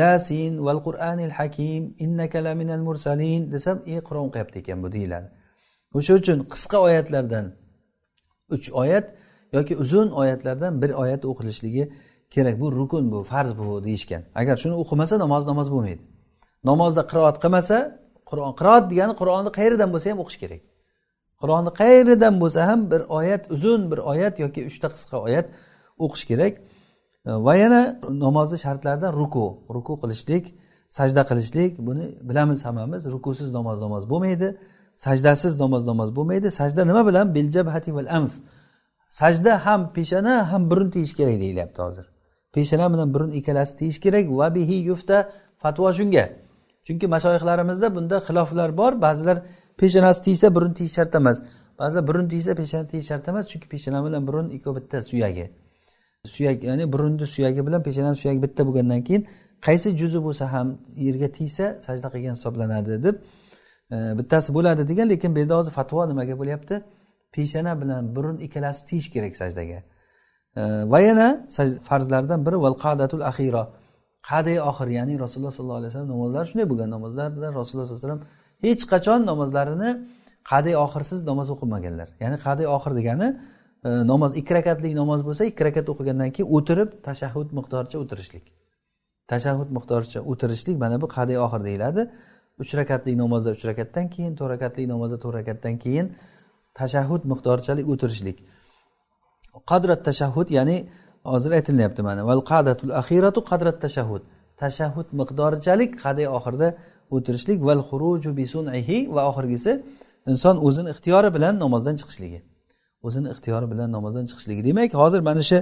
[0.00, 5.28] Yasin val qur'anil hakim innaka laminal mursalin desam e qur'on o'qiyapti ekan bu deyiladi.
[5.96, 7.46] O'sha uchun qisqa oyatlardan
[8.54, 9.06] uch oyat
[9.56, 11.84] yoki uzun oyatlardan bir oyat o'qilishligi
[12.34, 12.60] kerak.
[12.60, 14.22] Bu rukun bu farz bu deyishgan.
[14.40, 16.02] Agar shuni o'qimasa namoz namoz bo'lmaydi.
[16.70, 17.76] Namozda qiroat qilmasa
[18.30, 20.60] qur'on qiroat degani qur'onni qayeridan bo'lsa ham o'qish kerak.
[21.40, 25.46] Qur'onni qayeridan bo'lsa ham bir oyat uzun bir oyat yoki uchta qisqa oyat
[26.04, 26.54] o'qish kerak.
[27.26, 27.80] E, va yana
[28.24, 29.46] namozni shartlaridan ruku.
[29.76, 30.44] Ruku qilishlik
[30.98, 34.48] sajda qilishlik buni bilamiz hammamiz rukusiz namoz namoz bo'lmaydi.
[35.04, 36.48] Sajdasiz namoz namoz bo'lmaydi.
[36.50, 37.34] Sajda nima bilan?
[37.34, 38.32] Biljabhati val anf.
[39.20, 42.06] Sajda ham peshana ham burun tegish kerak deyilyapti hozir.
[42.54, 44.24] Peshona bilan burun ikkalasi tegish kerak.
[44.38, 45.30] Va bihi yufta
[45.62, 46.24] fatvo shunga.
[46.86, 48.92] Chunki mashoyihlarimizda bunda xiloflar bor.
[49.04, 49.36] Ba'zilar
[49.80, 51.42] peshanasi tegsa burun tegish shart emas.
[51.78, 55.46] Ba'zilar burun tegsa peshana tegish shart emas chunki peshana bilan burun ikkovi bitta suyagi.
[56.26, 59.22] Suyak ya'ni burunni suyagi bilan peshanani suyagi bitta bo'lgandan keyin
[59.66, 60.68] qaysi juzi bo'lsa ham
[61.06, 63.16] yerga tegsa sajda qilgan hisoblanadi deb
[63.94, 66.74] e, bittasi bo'ladi degan lekin bu yerda hozir fatvo nimaga bo'lyapti?
[67.34, 69.78] Peshana bilan burun ikkalasi tegish kerak sajdaga.
[70.60, 70.62] E,
[70.92, 71.28] va yana
[71.88, 73.64] farzlardan biri val qadatul axiro
[74.30, 76.88] qaday oxir ya'ni rasululloh sollallohu alayhi vasallam namozlari shunday bo'lgan.
[76.96, 78.22] Namozlarda rasululloh sallallohu alayhi vasallam
[78.64, 79.90] hech qachon namozlarini
[80.50, 83.28] qadiy oxirsiz namoz o'qimaganlar ya'ni qadiy oxir degani
[83.86, 88.44] e, namoz ikki rakatlik namoz bo'lsa ikki rakat o'qigandan keyin o'tirib tashahhud miqdoricha o'tirishlik.
[89.32, 92.02] Tashahhud miqdoricha o'tirishlik mana bu qadiy oxir deyiladi.
[92.62, 96.06] Uch rakatlik namozda uch rakatdan keyin to'rt rakatlik namozda to'rt rakatdan keyin
[96.80, 98.38] tashahhud miqdorichalik o'tirishlik.
[99.70, 100.76] Qadrat tashahhud ya'ni
[101.32, 104.22] hozir aytilyapti mana val qadatul axiratu qadrat tashahhud.
[104.62, 106.68] Tashahhud miqdorichalik qadiy oxirida
[107.10, 109.72] o'tirishlik val xuruju bisun'ihi va oxirgisi
[110.30, 112.40] inson o'zini ixtiyori bilan namozdan chiqishligi.
[113.06, 114.62] O'zini ixtiyori bilan namozdan chiqishligi.
[114.68, 115.58] Demak hozir mana shu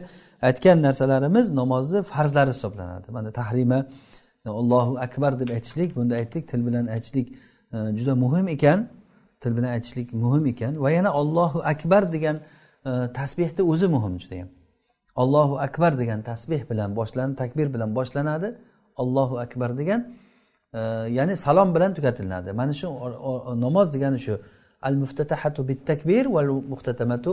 [0.48, 3.06] aytgan narsalarimiz namozni farzlari hisoblanadi.
[3.16, 3.78] Mana tahrima
[4.60, 7.26] allohu akbar deb aytishlik bunda aytdik til bilan aytishlik
[7.74, 8.88] e, juda muhim ekan.
[9.42, 10.72] Til bilan aytishlik muhim ekan.
[10.84, 12.36] Va yana ollohu akbar degan
[12.86, 14.48] e, tasbehni o'zi muhim judayam.
[15.22, 18.48] Ollohu akbar degan tasbeh bilan boshlanib takbir bilan boshlanadi.
[18.96, 20.00] Ollohu akbar degan
[21.18, 22.50] ya'ni salom bilan tugatiladi.
[22.60, 22.86] Mana shu
[23.64, 24.34] namoz degani shu
[24.88, 27.30] al muftatahatu bit takbir val muhtatamatu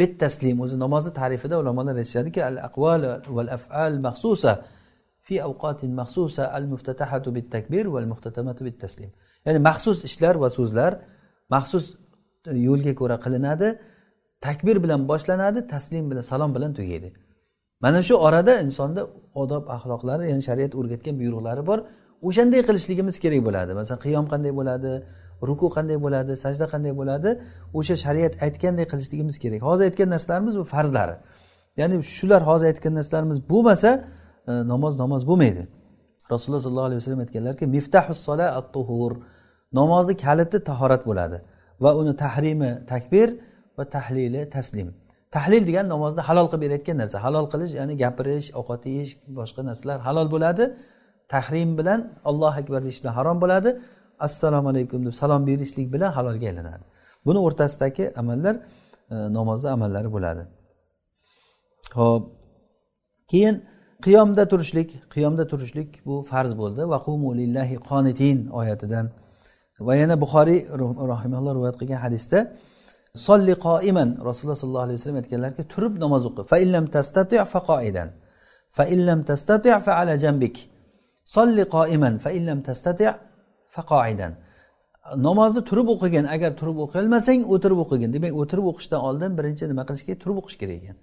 [0.00, 3.02] bit taslim o'zi namozni tarifida ulamolar aytishadiki al aqval
[3.36, 4.52] val afal maxsusa
[5.26, 9.10] fi avqatin maxsusa al muftatahatu bit takbir val muhtatamatu bit taslim
[9.46, 10.92] ya'ni maxsus ishlar va so'zlar
[11.54, 11.84] maxsus
[12.68, 13.68] yo'lga ko'ra qilinadi
[14.46, 17.08] takbir bilan boshlanadi taslim bilan salom bilan tugaydi.
[17.84, 19.02] Mana shu orada insonda
[19.42, 21.78] odob axloqlari ya'ni shariat o'rgatgan buyruqlari bor.
[22.22, 23.70] O'shanday qilishligimiz kerak bo'ladi.
[23.80, 24.92] Masalan qiyom qanday bo'ladi
[25.48, 27.30] ruku qanday bo'ladi sajda qanday bo'ladi
[27.78, 29.60] o'sha shariat aytganday qilishligimiz kerak.
[29.68, 31.16] Hozir aytgan narsalarimiz bu farzlari.
[31.80, 33.90] Ya'ni shular hozir aytgan narsalarimiz bo'lmasa
[34.50, 35.62] e, namoz namoz bo'lmaydi.
[36.32, 39.12] Rasululloh sollallohu alayhi vasallam aytganlarki miftahus sola at tuhur
[39.72, 41.38] namozni kaliti tahorat bo'ladi
[41.80, 43.28] va uni tahrimi takbir
[43.78, 44.88] va tahlili taslim.
[45.36, 47.16] Tahlil degan namozni halol qilib berayotgan narsa.
[47.26, 50.64] Halol qilish ya'ni gapirish ovqat yeyish boshqa narsalar halol bo'ladi.
[51.28, 53.70] Tahrim bilan allohu akbar deyish bilan harom bo'ladi.
[54.26, 56.84] Assalomu alaykum deb salom berishlik bilan halolga aylanadi.
[57.26, 58.54] Buni o'rtasidagi amallar
[59.10, 60.42] e, namozni amallari bo'ladi.
[61.98, 62.24] Ho'p
[63.30, 63.56] keyin
[64.06, 64.88] qiyomda turishlik.
[65.14, 66.82] Qiyomda turishlik bu farz bo'ldi.
[66.94, 69.06] Vaqumu lillahi qonitin oyatidan.
[69.86, 70.60] Va yana buxoriy
[71.14, 72.38] rahimalloh rivoyat qilgan hadisda
[73.26, 74.08] solli qoiman.
[74.28, 76.42] Rasululloh sollallohu alayhi vasallam aytganlarki turib namoz o'qi.
[76.50, 78.08] Fa illam tastati fa qoidan.
[78.76, 80.56] Fa illam tastati fa ala jambik
[81.34, 83.04] solli qoiman fa illam tastati
[83.74, 83.82] fa
[85.16, 88.12] namozni turib o'qigin agar turib o'qiolmasang o'tirib o'qigin.
[88.12, 90.96] Demak o'tirib o'qishdan oldin birinchi nima qilish kerak turib o'qish kerak ekan.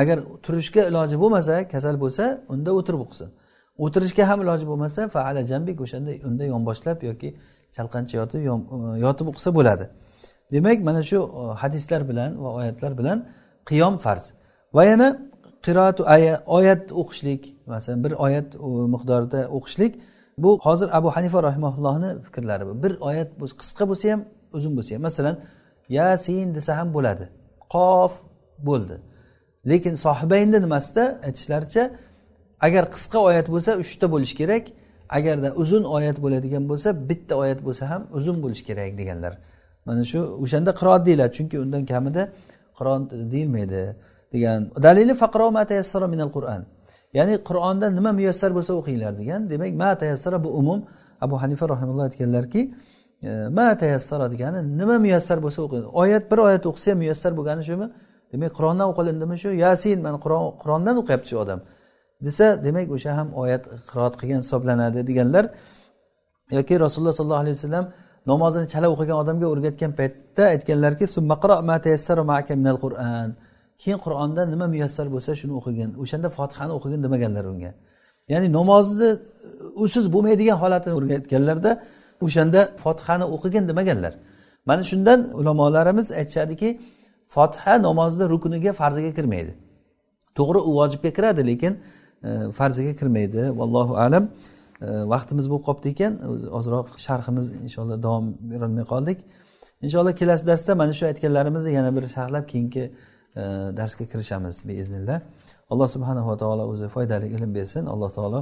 [0.00, 2.24] Agar turishga iloji bo'lmasa kasal bo'lsa
[2.54, 3.28] unda o'tirib o'qisin.
[3.84, 7.28] O'tirishga ham iloji bo'lmasa fa ala jambik o'shanda unda yonboshlab yoki
[7.76, 8.50] chalqancha yotib e,
[9.04, 9.84] yotib o'qisa bo'ladi.
[10.54, 13.18] Demak mana shu e, hadislar bilan va oyatlar bilan
[13.70, 14.24] qiyom farz.
[14.76, 15.08] Va yana
[15.66, 15.98] qiroat
[16.46, 18.54] oyat o'qishlik masalan bir oyat
[18.94, 19.92] miqdorida o'qishlik.
[20.38, 22.82] Bu hozir abu hanifa rahimaullohni fikrlari bu.
[22.82, 23.30] Bir oyat
[23.60, 25.02] qisqa bo'lsa ham uzun bo'lsa ham.
[25.02, 25.36] Masalan
[25.88, 27.28] yasin desa ham bo'ladi.
[27.74, 28.12] Qof
[28.58, 28.96] bo'ldi.
[29.70, 31.20] Lekin sohibaynni nimasida?
[31.26, 31.90] Aytishlaricha
[32.60, 34.64] agar qisqa oyat bo'lsa uchta bo'lishi kerak.
[35.18, 39.32] Agarda uzun oyat bo'ladigan bo'lsa bitta oyat bo'lsa ham uzun bo'lishi kerak deganlar.
[39.86, 41.32] Mana shu o'shanda qiroat deyiladi.
[41.38, 42.22] Chunki undan kamida
[42.78, 43.02] qiroat
[43.32, 43.96] deyilmaydi.
[44.32, 44.60] Degan.
[44.82, 46.62] Dalili faqro ma tayassara minal qur'an
[47.14, 49.40] ya'ni qur'onda nima muyassar bo'lsa o'qinglar degan.
[49.50, 50.80] Demak ma tayassara bu umum.
[51.20, 52.74] Abu hanifa rahimulloh aytganlarki
[53.22, 55.84] e, ma tayassara degani nima muyassar bo'lsa o'qing.
[56.02, 57.86] Oyat bir oyat o'qisa ham muyassar bo'lgani shumi?
[58.32, 59.48] Demak qur'ondan o'qilindimi shu?
[59.64, 60.18] Yasin mana
[60.62, 61.60] qur'ondan o'qiyapti shu odam.
[62.26, 65.44] Desa demak o'sha ham oyat qiroat qilgan hisoblanadi deganlar.
[66.58, 67.84] Yoki rasululloh sollallohu alayhi vasallam
[68.30, 71.04] namozini chala o'qigan odamga o'rgatgan paytda aytganlarki
[73.82, 77.72] keyin qur'onda nima muyassar bo'lsa shuni o'qigin o'shanda fotihani o'qigin demaganlar unga.
[78.32, 79.18] Ya'ni namozni e,
[79.84, 81.70] usiz bo'lmaydigan holatini o'rgatganlarda
[82.26, 84.14] o'shanda fotihani o'qigin demaganlar.
[84.68, 86.68] Mana shundan ulamolarimiz aytishadiki
[87.34, 89.52] fotiha namozni rukuniga farziga kirmaydi.
[90.38, 91.72] To'g'ri u vojibga kiradi lekin
[92.28, 93.42] e, farziga kirmaydi.
[93.60, 94.24] Vallohu alam.
[94.82, 96.12] E, vaqtimiz bo'lib qolibdi ekan.
[96.58, 99.18] Ozroq sharhimiz inshaalloh davom berolmay qoldik.
[99.86, 102.84] Inshaalloh kelasi darsda mana shu aytganlarimizni yana bir sharhlab keyingi
[103.79, 105.17] darsga kirishamiz beiznillah
[105.71, 108.39] alloh subhanava taolo o'zi foydali ilm bersin alloh taolo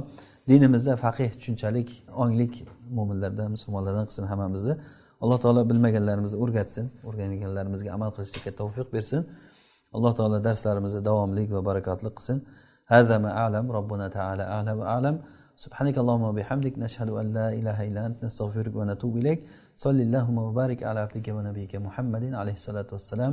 [0.50, 1.88] dinimizda faqih tushunchalik
[2.22, 2.54] onglik
[2.96, 4.74] mo'minlardan musulmonlardan qilsin hammamizni
[5.22, 9.22] alloh taolo bilmaganlarimizni o'rgatsin o'rganganlarimizga amal qilishlikka tavfiq bersin
[9.96, 12.38] alloh taolo darslarimizni davomli va barakotli qilsin
[12.94, 15.16] هذا ما أعلم ربنا تعالى أعلى وأعلم
[15.64, 19.40] سبحانك اللهم وبحمدك نشهد أن لا إله إلا أنت نستغفرك ونتوب إليك
[19.84, 23.32] صلى اللهم وبارك على عبدك ونبيك محمد عليه الصلاة والسلام